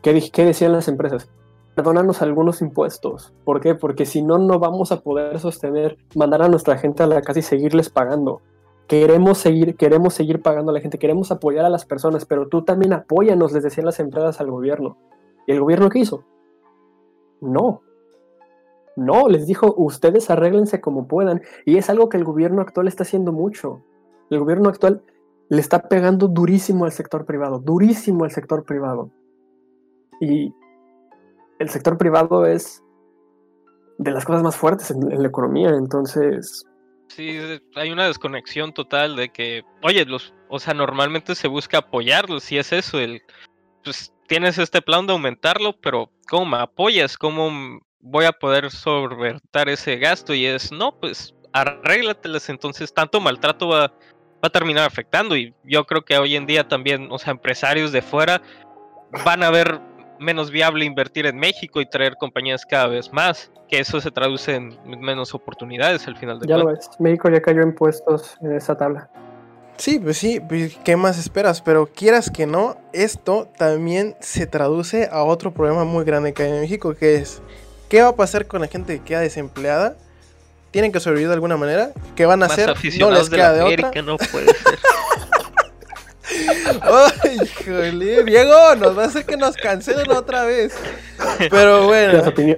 ¿Qué, 0.00 0.30
¿Qué 0.32 0.44
decían 0.44 0.72
las 0.72 0.88
empresas? 0.88 1.28
Perdónanos 1.74 2.22
algunos 2.22 2.62
impuestos. 2.62 3.34
¿Por 3.44 3.60
qué? 3.60 3.74
Porque 3.74 4.06
si 4.06 4.22
no, 4.22 4.38
no 4.38 4.58
vamos 4.58 4.92
a 4.92 5.00
poder 5.00 5.38
sostener, 5.38 5.98
mandar 6.14 6.42
a 6.42 6.48
nuestra 6.48 6.78
gente 6.78 7.02
a 7.02 7.06
la 7.06 7.20
casa 7.20 7.40
y 7.40 7.42
seguirles 7.42 7.90
pagando. 7.90 8.40
Queremos 8.86 9.36
seguir, 9.36 9.76
queremos 9.76 10.14
seguir 10.14 10.40
pagando 10.40 10.70
a 10.70 10.74
la 10.74 10.80
gente, 10.80 10.98
queremos 10.98 11.30
apoyar 11.30 11.66
a 11.66 11.70
las 11.70 11.84
personas, 11.84 12.24
pero 12.24 12.48
tú 12.48 12.62
también 12.62 12.94
apóyanos, 12.94 13.52
les 13.52 13.62
decían 13.62 13.84
las 13.84 14.00
empresas 14.00 14.40
al 14.40 14.50
gobierno. 14.50 14.96
¿Y 15.48 15.52
el 15.52 15.60
gobierno 15.60 15.88
qué 15.88 16.00
hizo? 16.00 16.24
No. 17.40 17.80
No, 18.96 19.28
les 19.28 19.46
dijo, 19.46 19.74
ustedes 19.78 20.28
arréglense 20.28 20.82
como 20.82 21.08
puedan. 21.08 21.40
Y 21.64 21.78
es 21.78 21.88
algo 21.88 22.10
que 22.10 22.18
el 22.18 22.24
gobierno 22.24 22.60
actual 22.60 22.86
está 22.86 23.04
haciendo 23.04 23.32
mucho. 23.32 23.82
El 24.28 24.40
gobierno 24.40 24.68
actual 24.68 25.02
le 25.48 25.60
está 25.60 25.88
pegando 25.88 26.28
durísimo 26.28 26.84
al 26.84 26.92
sector 26.92 27.24
privado, 27.24 27.60
durísimo 27.60 28.24
al 28.24 28.30
sector 28.30 28.64
privado. 28.64 29.10
Y 30.20 30.52
el 31.58 31.70
sector 31.70 31.96
privado 31.96 32.44
es 32.44 32.84
de 33.96 34.10
las 34.10 34.26
cosas 34.26 34.42
más 34.42 34.54
fuertes 34.54 34.90
en, 34.90 35.22
la 35.22 35.28
economía, 35.28 35.70
entonces... 35.70 36.66
Sí, 37.08 37.38
hay 37.74 37.90
una 37.90 38.06
desconexión 38.06 38.74
total 38.74 39.16
de 39.16 39.30
que, 39.30 39.62
oye, 39.82 40.04
los, 40.04 40.34
o 40.50 40.58
sea, 40.58 40.74
normalmente 40.74 41.34
se 41.34 41.48
busca 41.48 41.78
apoyarlos 41.78 42.52
y 42.52 42.58
es 42.58 42.70
eso, 42.74 42.98
el, 42.98 43.22
pues 43.82 44.12
tienes 44.28 44.58
este 44.58 44.80
plan 44.80 45.06
de 45.06 45.14
aumentarlo, 45.14 45.72
pero 45.72 46.10
¿cómo 46.28 46.46
me 46.46 46.62
apoyas? 46.62 47.18
¿Cómo 47.18 47.80
voy 48.00 48.26
a 48.26 48.32
poder 48.32 48.70
sobrevertar 48.70 49.68
ese 49.68 49.96
gasto? 49.96 50.32
Y 50.34 50.46
es, 50.46 50.70
no, 50.70 50.92
pues 50.92 51.34
arréglateles, 51.52 52.48
entonces 52.48 52.92
tanto 52.94 53.20
maltrato 53.20 53.68
va, 53.68 53.92
a 54.40 54.50
terminar 54.50 54.86
afectando. 54.86 55.36
Y 55.36 55.52
yo 55.64 55.84
creo 55.84 56.04
que 56.04 56.16
hoy 56.16 56.36
en 56.36 56.46
día 56.46 56.68
también, 56.68 57.08
o 57.10 57.18
sea, 57.18 57.32
empresarios 57.32 57.90
de 57.90 58.02
fuera 58.02 58.40
van 59.24 59.42
a 59.42 59.50
ver 59.50 59.80
menos 60.20 60.52
viable 60.52 60.84
invertir 60.84 61.26
en 61.26 61.36
México 61.36 61.80
y 61.80 61.86
traer 61.86 62.14
compañías 62.16 62.64
cada 62.64 62.86
vez 62.86 63.12
más, 63.12 63.50
que 63.68 63.80
eso 63.80 64.00
se 64.00 64.10
traduce 64.10 64.54
en 64.54 64.78
menos 64.84 65.34
oportunidades 65.34 66.06
al 66.06 66.16
final 66.16 66.38
de 66.38 66.46
Ya 66.46 66.58
lo 66.58 66.66
ves, 66.66 66.90
México 67.00 67.28
ya 67.30 67.40
cayó 67.40 67.62
en 67.62 67.74
puestos 67.74 68.36
en 68.42 68.52
esa 68.52 68.76
tabla. 68.76 69.10
Sí, 69.78 70.00
pues 70.00 70.18
sí, 70.18 70.40
pues, 70.40 70.76
¿qué 70.84 70.96
más 70.96 71.18
esperas? 71.18 71.62
Pero 71.62 71.86
quieras 71.86 72.30
que 72.30 72.46
no, 72.46 72.76
esto 72.92 73.48
también 73.56 74.16
se 74.20 74.46
traduce 74.46 75.08
a 75.10 75.22
otro 75.22 75.54
problema 75.54 75.84
muy 75.84 76.04
grande 76.04 76.34
que 76.34 76.42
hay 76.42 76.50
en 76.50 76.60
México, 76.60 76.94
que 76.94 77.14
es, 77.14 77.40
¿qué 77.88 78.02
va 78.02 78.08
a 78.08 78.16
pasar 78.16 78.46
con 78.46 78.60
la 78.60 78.66
gente 78.66 78.98
que 78.98 79.04
queda 79.04 79.20
desempleada? 79.20 79.96
¿Tienen 80.72 80.90
que 80.90 80.98
sobrevivir 80.98 81.28
de 81.28 81.34
alguna 81.34 81.56
manera? 81.56 81.92
¿Qué 82.16 82.26
van 82.26 82.42
a 82.42 82.46
hacer? 82.46 82.74
No 82.98 83.10
les 83.12 83.30
queda 83.30 83.52
de, 83.52 83.62
otra. 83.62 84.02
No 84.02 84.16
puede 84.16 84.46
ser. 84.46 84.78
Ay, 86.82 87.38
híjole, 87.42 88.24
Diego, 88.24 88.74
nos 88.76 88.96
va 88.96 89.04
a 89.04 89.06
hacer 89.06 89.24
que 89.24 89.36
nos 89.36 89.56
cancelen 89.56 90.10
otra 90.10 90.44
vez. 90.44 90.74
Pero 91.50 91.86
bueno. 91.86 92.12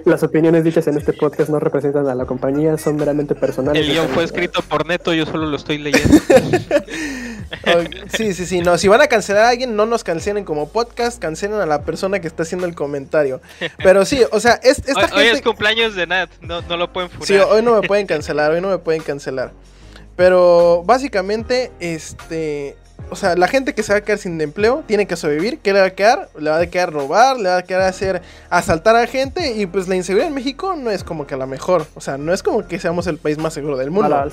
Las, 0.05 0.23
opiniones 0.23 0.63
dichas 0.63 0.87
en 0.87 0.97
este 0.97 1.13
podcast 1.13 1.49
no 1.49 1.59
representan 1.59 2.07
a 2.07 2.15
la 2.15 2.25
compañía, 2.25 2.77
son 2.77 2.97
meramente 2.97 3.35
personales. 3.35 3.85
El 3.85 3.91
guion 3.91 4.09
fue 4.09 4.23
escrito 4.23 4.61
por 4.61 4.85
Neto, 4.85 5.13
yo 5.13 5.25
solo 5.25 5.45
lo 5.45 5.55
estoy 5.55 5.77
leyendo. 5.77 6.17
sí, 8.13 8.33
sí, 8.33 8.45
sí. 8.45 8.59
No, 8.61 8.77
si 8.77 8.87
van 8.87 9.01
a 9.01 9.07
cancelar 9.07 9.45
a 9.45 9.49
alguien, 9.49 9.75
no 9.75 9.85
nos 9.85 10.03
cancelen 10.03 10.43
como 10.43 10.69
podcast, 10.69 11.19
cancelen 11.19 11.59
a 11.59 11.65
la 11.65 11.83
persona 11.83 12.19
que 12.19 12.27
está 12.27 12.43
haciendo 12.43 12.67
el 12.67 12.75
comentario. 12.75 13.41
Pero 13.83 14.05
sí, 14.05 14.21
o 14.31 14.39
sea, 14.39 14.59
es, 14.63 14.79
esta 14.79 14.93
hoy, 14.93 15.01
gente... 15.01 15.17
hoy 15.17 15.27
es 15.27 15.41
cumpleaños 15.41 15.95
de 15.95 16.07
Nat, 16.07 16.29
no, 16.41 16.61
no 16.61 16.77
lo 16.77 16.91
pueden 16.91 17.09
funar. 17.09 17.27
Sí, 17.27 17.35
hoy 17.35 17.61
no 17.61 17.79
me 17.79 17.87
pueden 17.87 18.07
cancelar, 18.07 18.51
hoy 18.51 18.61
no 18.61 18.69
me 18.69 18.77
pueden 18.77 19.01
cancelar. 19.01 19.51
Pero 20.15 20.83
básicamente, 20.85 21.71
este, 21.79 22.75
o 23.09 23.15
sea, 23.15 23.35
la 23.35 23.47
gente 23.47 23.73
que 23.73 23.83
se 23.83 23.91
va 23.91 23.99
a 23.99 24.01
quedar 24.01 24.19
sin 24.19 24.39
empleo 24.39 24.83
tiene 24.87 25.05
que 25.05 25.15
sobrevivir. 25.15 25.59
¿Qué 25.59 25.73
le 25.73 25.81
va 25.81 25.87
a 25.87 25.89
quedar? 25.91 26.29
Le 26.39 26.49
va 26.49 26.59
a 26.59 26.65
quedar 26.67 26.93
robar, 26.93 27.37
le 27.37 27.49
va 27.49 27.57
a 27.57 27.63
quedar 27.63 27.81
hacer 27.81 28.21
asaltar 28.49 28.95
a 28.95 29.05
gente. 29.07 29.55
Y 29.55 29.65
pues 29.65 29.87
la 29.87 29.95
inseguridad 29.95 30.27
en 30.27 30.33
México 30.33 30.75
no 30.77 30.91
es 30.91 31.03
como 31.03 31.27
que 31.27 31.35
la 31.35 31.45
mejor. 31.45 31.85
O 31.95 32.01
sea, 32.01 32.17
no 32.17 32.33
es 32.33 32.41
como 32.41 32.67
que 32.67 32.79
seamos 32.79 33.07
el 33.07 33.17
país 33.17 33.37
más 33.37 33.53
seguro 33.53 33.77
del 33.77 33.91
mundo. 33.91 34.29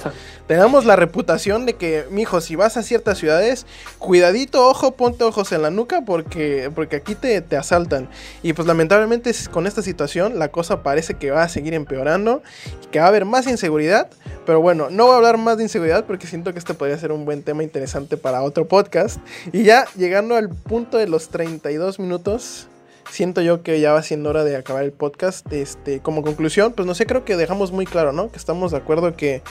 Tenemos 0.47 0.85
la 0.85 0.97
reputación 0.97 1.67
de 1.67 1.75
que, 1.75 2.05
mijo, 2.11 2.41
si 2.41 2.55
vas 2.57 2.77
a 2.77 2.83
ciertas 2.83 3.19
ciudades, 3.19 3.67
cuidadito, 3.99 4.69
ojo, 4.69 4.93
ponte 4.93 5.25
ojos 5.25 5.51
en 5.53 5.63
la 5.63 5.71
nuca 5.71 6.03
porque, 6.07 6.71
porque 6.75 6.97
aquí 6.97 7.15
te, 7.15 7.41
te 7.41 7.57
asaltan. 7.57 8.09
Y 8.43 8.53
pues 8.53 8.69
lamentablemente 8.69 9.33
con 9.51 9.67
esta 9.67 9.83
situación 9.83 10.39
la 10.39 10.49
cosa 10.49 10.83
parece 10.83 11.15
que 11.15 11.31
va 11.31 11.43
a 11.43 11.49
seguir 11.49 11.75
empeorando. 11.75 12.43
Y 12.85 12.87
que 12.87 13.01
va 13.01 13.07
a 13.07 13.09
haber 13.09 13.25
más 13.25 13.47
inseguridad. 13.47 14.09
Pero 14.47 14.61
bueno, 14.61 14.89
no 14.91 15.07
voy 15.07 15.15
a 15.15 15.17
hablar 15.17 15.37
más 15.37 15.57
de 15.57 15.65
inseguridad 15.65 16.05
porque 16.05 16.27
siento 16.27 16.53
que 16.53 16.59
este 16.59 16.75
podría 16.75 16.97
ser 16.97 17.13
un 17.13 17.25
buen 17.25 17.43
tema 17.43 17.63
interesante 17.63 18.17
para 18.17 18.43
otro 18.43 18.58
podcast. 18.67 19.21
Y 19.53 19.63
ya 19.65 19.87
llegando 19.97 20.37
al 20.37 20.49
punto 20.49 20.99
de 20.99 21.07
los 21.07 21.29
32 21.29 21.99
minutos, 21.99 22.69
siento 23.11 23.41
yo 23.41 23.63
que 23.63 23.81
ya 23.81 23.93
va 23.93 24.03
siendo 24.03 24.31
hora 24.31 24.45
de 24.45 24.57
acabar 24.57 24.85
el 24.85 24.93
podcast. 24.93 25.51
Este, 25.53 26.01
como 26.01 26.23
conclusión, 26.23 26.73
pues 26.73 26.87
no 26.87 26.95
sé, 26.95 27.07
creo 27.07 27.25
que 27.25 27.37
dejamos 27.37 27.73
muy 27.73 27.87
claro, 27.87 28.13
¿no? 28.13 28.31
Que 28.31 28.39
estamos 28.39 28.73
de 28.73 28.79
acuerdo 28.79 29.17
que, 29.17 29.43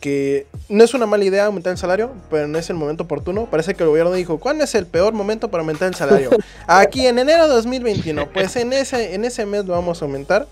que 0.00 0.46
no 0.68 0.84
es 0.84 0.94
una 0.94 1.06
mala 1.06 1.24
idea 1.24 1.46
aumentar 1.46 1.72
el 1.72 1.78
salario, 1.78 2.12
pero 2.30 2.48
no 2.48 2.58
es 2.58 2.70
el 2.70 2.76
momento 2.76 3.04
oportuno. 3.04 3.46
Parece 3.50 3.74
que 3.74 3.82
el 3.82 3.88
gobierno 3.88 4.12
dijo, 4.12 4.38
¿cuándo 4.38 4.64
es 4.64 4.74
el 4.74 4.86
peor 4.86 5.12
momento 5.12 5.50
para 5.50 5.62
aumentar 5.62 5.88
el 5.88 5.94
salario? 5.94 6.30
Aquí 6.66 7.06
en 7.06 7.18
enero 7.18 7.48
de 7.48 7.54
2021, 7.54 8.30
pues 8.32 8.56
en 8.56 8.72
ese, 8.72 9.14
en 9.14 9.24
ese 9.24 9.46
mes 9.46 9.64
lo 9.64 9.72
vamos 9.72 10.02
a 10.02 10.04
aumentar. 10.04 10.46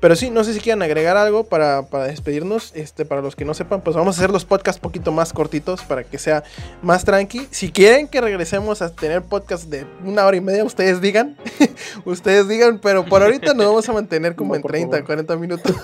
Pero 0.00 0.16
sí, 0.16 0.30
no 0.30 0.44
sé 0.44 0.54
si 0.54 0.60
quieran 0.60 0.82
agregar 0.82 1.18
algo 1.18 1.44
para, 1.44 1.82
para, 1.82 2.04
despedirnos. 2.04 2.72
Este, 2.74 3.04
para 3.04 3.20
los 3.20 3.36
que 3.36 3.44
no 3.44 3.52
sepan, 3.52 3.82
pues 3.82 3.94
vamos 3.94 4.16
a 4.16 4.20
hacer 4.20 4.30
los 4.30 4.46
podcasts 4.46 4.80
poquito 4.80 5.12
más 5.12 5.32
cortitos 5.32 5.82
para 5.82 6.04
que 6.04 6.18
sea 6.18 6.42
más 6.82 7.04
tranqui. 7.04 7.46
Si 7.50 7.70
quieren 7.70 8.08
que 8.08 8.20
regresemos 8.20 8.80
a 8.80 8.94
tener 8.94 9.22
podcasts 9.22 9.68
de 9.68 9.86
una 10.04 10.24
hora 10.24 10.36
y 10.36 10.40
media, 10.40 10.64
ustedes 10.64 11.00
digan. 11.02 11.36
ustedes 12.06 12.48
digan, 12.48 12.78
pero 12.78 13.04
por 13.04 13.22
ahorita 13.22 13.52
nos 13.52 13.66
vamos 13.66 13.88
a 13.88 13.92
mantener 13.92 14.34
como 14.34 14.56
en 14.56 14.62
30, 14.62 15.04
40 15.04 15.36
minutos. 15.36 15.76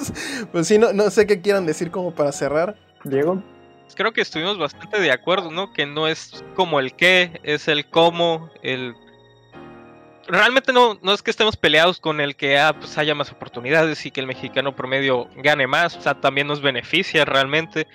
pues 0.52 0.68
sí, 0.68 0.78
no, 0.78 0.92
no 0.92 1.10
sé 1.10 1.26
qué 1.26 1.40
quieran 1.40 1.66
decir 1.66 1.90
como 1.90 2.14
para 2.14 2.30
cerrar. 2.30 2.76
Diego. 3.02 3.42
Creo 3.94 4.12
que 4.12 4.22
estuvimos 4.22 4.58
bastante 4.58 5.00
de 5.00 5.12
acuerdo, 5.12 5.50
¿no? 5.50 5.72
Que 5.72 5.86
no 5.86 6.08
es 6.08 6.42
como 6.54 6.80
el 6.80 6.94
qué, 6.94 7.40
es 7.44 7.68
el 7.68 7.88
cómo, 7.88 8.50
el 8.62 8.94
realmente 10.28 10.72
no, 10.72 10.98
no 11.02 11.12
es 11.12 11.22
que 11.22 11.30
estemos 11.30 11.56
peleados 11.56 12.00
con 12.00 12.20
el 12.20 12.36
que 12.36 12.58
ah, 12.58 12.74
pues 12.78 12.96
haya 12.98 13.14
más 13.14 13.30
oportunidades 13.32 14.04
y 14.06 14.10
que 14.10 14.20
el 14.20 14.26
mexicano 14.26 14.74
promedio 14.74 15.28
gane 15.36 15.66
más, 15.66 15.96
o 15.96 16.00
sea, 16.00 16.20
también 16.20 16.46
nos 16.46 16.62
beneficia 16.62 17.24
realmente, 17.24 17.86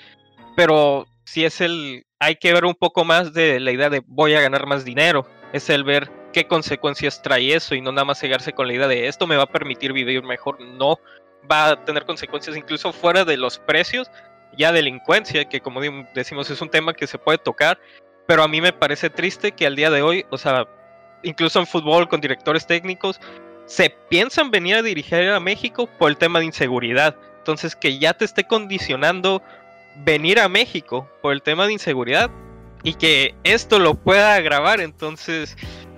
pero 0.56 1.08
si 1.26 1.46
es 1.46 1.62
el, 1.62 2.06
hay 2.20 2.36
que 2.36 2.54
ver 2.54 2.66
un 2.66 2.76
poco 2.76 3.06
más 3.06 3.34
de 3.34 3.60
la 3.60 3.72
idea 3.72 3.90
de 3.90 4.04
voy 4.06 4.34
a 4.34 4.42
ganar 4.42 4.66
más 4.66 4.86
dinero, 4.86 5.28
es 5.54 5.70
el 5.70 5.84
ver 5.84 6.12
qué 6.34 6.48
consecuencias 6.48 7.22
trae 7.22 7.54
eso 7.54 7.76
y 7.76 7.82
no 7.82 7.92
nada 7.92 8.06
más 8.06 8.20
cegarse 8.20 8.54
con 8.54 8.68
la 8.68 8.74
idea 8.74 8.88
de 8.88 9.08
esto 9.08 9.26
me 9.28 9.38
va 9.38 9.44
a 9.44 9.52
permitir 9.52 9.94
vivir 9.94 10.24
mejor, 10.24 10.60
no, 10.62 11.00
va 11.50 11.70
a 11.70 11.86
tener 11.86 12.06
consecuencias 12.06 12.56
incluso 12.58 12.92
fuera 12.92 13.26
de 13.26 13.38
los 13.38 13.60
precios, 13.60 14.10
ya 14.58 14.72
delincuencia, 14.72 15.46
que 15.46 15.62
como 15.62 15.82
decimos 16.14 16.50
es 16.50 16.62
un 16.62 16.70
tema 16.70 16.94
que 16.94 17.08
se 17.08 17.18
puede 17.18 17.38
tocar, 17.38 17.80
pero 18.28 18.44
a 18.44 18.48
mí 18.48 18.62
me 18.62 18.74
parece 18.74 19.10
triste 19.10 19.54
que 19.54 19.66
al 19.66 19.76
día 19.76 19.90
de 19.90 20.02
hoy, 20.02 20.26
o 20.30 20.38
sea, 20.38 20.68
incluso 21.24 21.60
en 21.60 21.66
fútbol 21.66 22.08
con 22.08 22.22
directores 22.22 22.66
técnicos, 22.66 23.20
se 23.66 23.94
piensan 24.10 24.50
venir 24.50 24.76
a 24.76 24.82
dirigir 24.82 25.30
a 25.30 25.40
México 25.40 25.88
por 26.00 26.10
el 26.10 26.18
tema 26.18 26.40
de 26.40 26.46
inseguridad. 26.46 27.16
Entonces, 27.38 27.76
que 27.76 28.00
ya 28.00 28.14
te 28.14 28.26
esté 28.26 28.46
condicionando 28.46 29.42
venir 30.04 30.40
a 30.40 30.50
México 30.50 31.08
por 31.22 31.34
el 31.34 31.42
tema 31.42 31.68
de 31.68 31.74
inseguridad 31.74 32.30
y 32.84 32.96
que 32.96 33.36
esto 33.44 33.80
lo 33.80 33.96
pueda 33.96 34.36
agravar, 34.36 34.82
entonces 34.82 35.56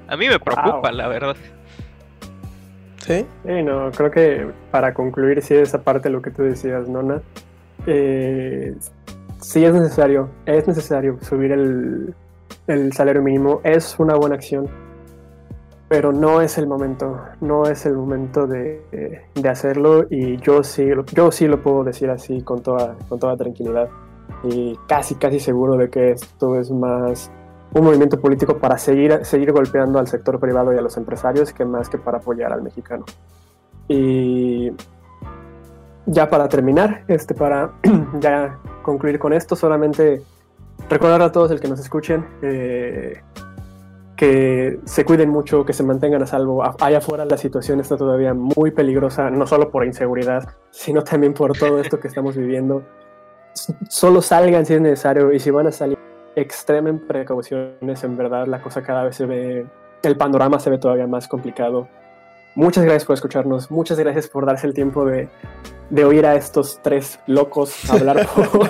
a 0.08 0.18
mí 0.18 0.28
me 0.28 0.40
preocupa, 0.40 0.92
la 0.92 1.08
verdad. 1.08 1.36
¿Sí? 2.98 3.26
Sí, 3.46 3.64
no, 3.64 3.90
creo 3.92 4.12
que 4.12 4.48
para 4.70 4.94
concluir, 4.94 5.42
sí, 5.42 5.56
esa 5.56 5.82
parte 5.82 6.10
de 6.10 6.14
lo 6.14 6.22
que 6.22 6.32
tú 6.32 6.44
decías, 6.44 6.88
Nona, 6.88 7.22
eh, 7.88 8.76
sí 9.40 9.64
es 9.64 9.74
necesario, 9.74 10.30
es 10.46 10.68
necesario 10.68 11.18
subir 11.22 11.52
el, 11.52 12.14
el 12.68 12.94
salario 12.94 13.22
mínimo, 13.22 13.62
es 13.64 13.96
una 13.98 14.16
buena 14.16 14.36
acción 14.36 14.70
pero 15.92 16.14
no 16.14 16.40
es 16.40 16.58
el 16.58 16.68
momento, 16.68 17.20
no 17.42 17.66
es 17.66 17.86
el 17.86 17.96
momento 17.96 18.48
de, 18.48 18.82
de, 19.36 19.50
hacerlo 19.50 20.06
y 20.10 20.38
yo 20.38 20.64
sí, 20.64 20.88
yo 21.14 21.34
sí 21.34 21.48
lo 21.48 21.62
puedo 21.62 21.84
decir 21.84 22.10
así 22.10 22.42
con 22.44 22.64
toda, 22.64 22.96
con 23.10 23.20
toda 23.20 23.36
tranquilidad 23.36 23.90
y 24.46 24.78
casi, 24.88 25.16
casi 25.16 25.42
seguro 25.42 25.76
de 25.76 25.90
que 25.90 26.12
esto 26.12 26.56
es 26.56 26.72
más 26.72 27.30
un 27.74 27.84
movimiento 27.84 28.22
político 28.22 28.58
para 28.58 28.78
seguir, 28.78 29.26
seguir 29.26 29.52
golpeando 29.52 30.00
al 30.00 30.08
sector 30.08 30.40
privado 30.40 30.74
y 30.74 30.78
a 30.78 30.82
los 30.82 30.96
empresarios 30.96 31.52
que 31.52 31.66
más 31.66 31.90
que 31.90 31.98
para 31.98 32.20
apoyar 32.20 32.54
al 32.54 32.62
mexicano. 32.62 33.04
Y 33.90 34.72
ya 36.06 36.30
para 36.30 36.48
terminar, 36.48 37.04
este, 37.10 37.34
para 37.34 37.74
ya 38.22 38.60
concluir 38.82 39.20
con 39.20 39.34
esto, 39.34 39.58
solamente 39.58 40.22
recordar 40.90 41.22
a 41.22 41.34
todos 41.34 41.52
el 41.52 41.60
que 41.60 41.68
nos 41.68 41.82
escuchen, 41.82 42.26
eh, 42.42 43.22
que 44.22 44.80
se 44.86 45.04
cuiden 45.04 45.32
mucho, 45.32 45.66
que 45.66 45.74
se 45.74 45.82
mantengan 45.82 46.22
a 46.22 46.28
salvo. 46.28 46.64
Allá 46.80 47.00
afuera 47.00 47.26
la 47.26 47.38
situación 47.38 47.80
está 47.80 47.98
todavía 47.98 48.36
muy 48.36 48.70
peligrosa, 48.70 49.32
no 49.32 49.48
solo 49.48 49.72
por 49.72 49.84
inseguridad, 49.84 50.48
sino 50.70 51.04
también 51.04 51.34
por 51.34 51.58
todo 51.58 51.80
esto 51.80 52.00
que 52.00 52.08
estamos 52.08 52.38
viviendo. 52.38 52.84
Solo 53.90 54.22
salgan 54.22 54.68
si 54.68 54.76
es 54.76 54.82
necesario 54.82 55.34
y 55.34 55.40
si 55.40 55.50
van 55.50 55.66
a 55.66 55.72
salir, 55.72 55.98
extremen 56.36 57.00
precauciones. 57.00 58.04
En 58.04 58.16
verdad, 58.16 58.46
la 58.46 58.62
cosa 58.62 58.84
cada 58.84 59.06
vez 59.06 59.16
se 59.16 59.26
ve, 59.26 59.66
el 60.04 60.18
panorama 60.18 60.60
se 60.60 60.70
ve 60.70 60.78
todavía 60.78 61.08
más 61.08 61.28
complicado. 61.28 61.88
Muchas 62.54 62.84
gracias 62.84 63.06
por 63.06 63.16
escucharnos, 63.16 63.72
muchas 63.72 63.98
gracias 63.98 64.28
por 64.28 64.46
darse 64.46 64.68
el 64.68 64.76
tiempo 64.76 65.04
de, 65.04 65.30
de 65.90 66.06
oír 66.06 66.28
a 66.28 66.36
estos 66.36 66.80
tres 66.84 67.20
locos 67.26 67.90
hablar 67.90 68.28
por, 68.36 68.70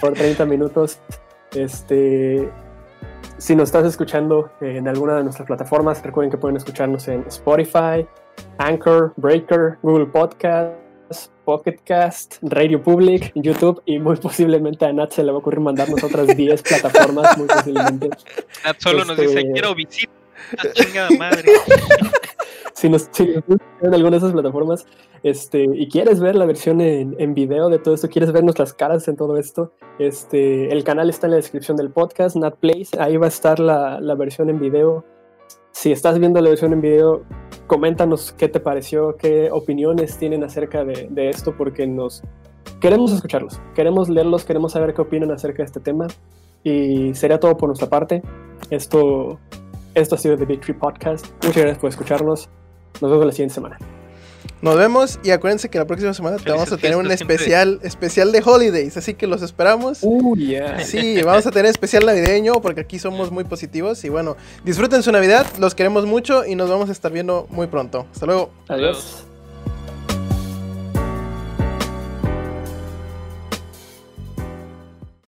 por 0.00 0.12
30 0.12 0.46
minutos. 0.46 1.00
Este, 1.52 2.48
si 3.44 3.54
nos 3.54 3.68
estás 3.68 3.84
escuchando 3.84 4.50
en 4.62 4.88
alguna 4.88 5.16
de 5.18 5.22
nuestras 5.22 5.46
plataformas, 5.46 6.02
recuerden 6.02 6.30
que 6.30 6.38
pueden 6.38 6.56
escucharnos 6.56 7.06
en 7.08 7.26
Spotify, 7.28 8.06
Anchor, 8.56 9.12
Breaker, 9.18 9.76
Google 9.82 10.06
Podcasts, 10.06 11.30
Pocketcast, 11.44 12.36
Radio 12.40 12.82
Public, 12.82 13.32
YouTube 13.34 13.82
y 13.84 13.98
muy 13.98 14.16
posiblemente 14.16 14.86
a 14.86 14.94
Nat 14.94 15.12
se 15.12 15.22
le 15.22 15.30
va 15.30 15.36
a 15.36 15.40
ocurrir 15.40 15.60
mandarnos 15.60 16.02
otras 16.02 16.26
10 16.34 16.62
plataformas, 16.62 17.36
muy 17.36 17.46
posiblemente. 17.46 18.08
Nat 18.64 18.76
solo 18.78 19.04
nos 19.04 19.18
dice, 19.18 19.40
este, 19.40 19.52
quiero 19.52 19.74
visitar, 19.74 20.14
chingada 20.72 21.10
madre. 21.10 21.44
si 22.84 22.90
nos, 22.90 23.08
si 23.12 23.34
en 23.80 23.94
alguna 23.94 24.10
de 24.10 24.16
esas 24.18 24.32
plataformas 24.32 24.84
este, 25.22 25.64
y 25.72 25.88
quieres 25.88 26.20
ver 26.20 26.36
la 26.36 26.44
versión 26.44 26.82
en, 26.82 27.16
en, 27.18 27.32
video 27.32 27.70
de 27.70 27.78
todo 27.78 27.94
esto, 27.94 28.10
quieres 28.10 28.30
ver 28.30 28.44
nuestras 28.44 28.74
caras 28.74 29.08
en 29.08 29.16
todo 29.16 29.38
esto, 29.38 29.72
este, 29.98 30.70
el 30.70 30.84
canal 30.84 31.08
está 31.08 31.26
en 31.26 31.30
la 31.30 31.36
descripción 31.36 31.78
del 31.78 31.88
podcast, 31.88 32.36
Nat 32.36 32.56
Place, 32.56 32.90
ahí 32.98 33.16
va 33.16 33.24
a 33.24 33.28
estar 33.28 33.58
la, 33.58 34.00
la 34.00 34.14
versión 34.16 34.50
en 34.50 34.60
video. 34.60 35.02
Si 35.72 35.92
estás 35.92 36.18
viendo 36.18 36.42
la 36.42 36.50
versión 36.50 36.74
en 36.74 36.82
video, 36.82 37.22
coméntanos 37.68 38.32
qué 38.32 38.48
te 38.48 38.60
pareció, 38.60 39.16
qué 39.16 39.50
opiniones 39.50 40.18
tienen 40.18 40.44
acerca 40.44 40.84
de, 40.84 41.08
de 41.10 41.30
esto, 41.30 41.56
porque 41.56 41.86
nos 41.86 42.22
queremos 42.82 43.14
escucharlos, 43.14 43.62
queremos 43.74 44.10
leerlos, 44.10 44.44
queremos 44.44 44.72
saber 44.72 44.92
qué 44.92 45.00
opinan 45.00 45.30
acerca 45.30 45.62
de 45.62 45.66
este 45.66 45.80
tema. 45.80 46.06
Y 46.64 47.14
sería 47.14 47.40
todo 47.40 47.56
por 47.56 47.70
nuestra 47.70 47.88
parte. 47.88 48.22
Esto, 48.68 49.38
esto 49.94 50.16
ha 50.16 50.18
sido 50.18 50.36
The 50.36 50.44
Big 50.44 50.60
Tree 50.60 50.74
Podcast. 50.74 51.26
Muchas 51.42 51.62
gracias 51.62 51.78
por 51.78 51.88
escucharnos. 51.88 52.50
Nos 53.00 53.10
vemos 53.10 53.26
la 53.26 53.32
siguiente 53.32 53.54
semana. 53.54 53.78
Nos 54.62 54.76
vemos 54.76 55.18
y 55.22 55.30
acuérdense 55.30 55.68
que 55.68 55.78
la 55.78 55.86
próxima 55.86 56.14
semana 56.14 56.38
te 56.38 56.50
vamos 56.50 56.72
a 56.72 56.78
tener 56.78 56.96
un 56.96 57.10
especial 57.10 57.80
especial 57.82 58.32
de 58.32 58.42
holidays, 58.42 58.96
así 58.96 59.12
que 59.12 59.26
los 59.26 59.42
esperamos. 59.42 59.98
Uh, 60.00 60.34
yeah. 60.36 60.80
Sí, 60.80 61.20
vamos 61.22 61.46
a 61.46 61.50
tener 61.50 61.70
especial 61.70 62.06
navideño 62.06 62.62
porque 62.62 62.80
aquí 62.80 62.98
somos 62.98 63.30
muy 63.30 63.44
positivos 63.44 64.02
y 64.04 64.08
bueno, 64.08 64.36
disfruten 64.64 65.02
su 65.02 65.12
Navidad, 65.12 65.46
los 65.58 65.74
queremos 65.74 66.06
mucho 66.06 66.46
y 66.46 66.54
nos 66.54 66.70
vamos 66.70 66.88
a 66.88 66.92
estar 66.92 67.12
viendo 67.12 67.46
muy 67.50 67.66
pronto. 67.66 68.06
Hasta 68.10 68.24
luego. 68.24 68.50
Adiós. 68.68 69.24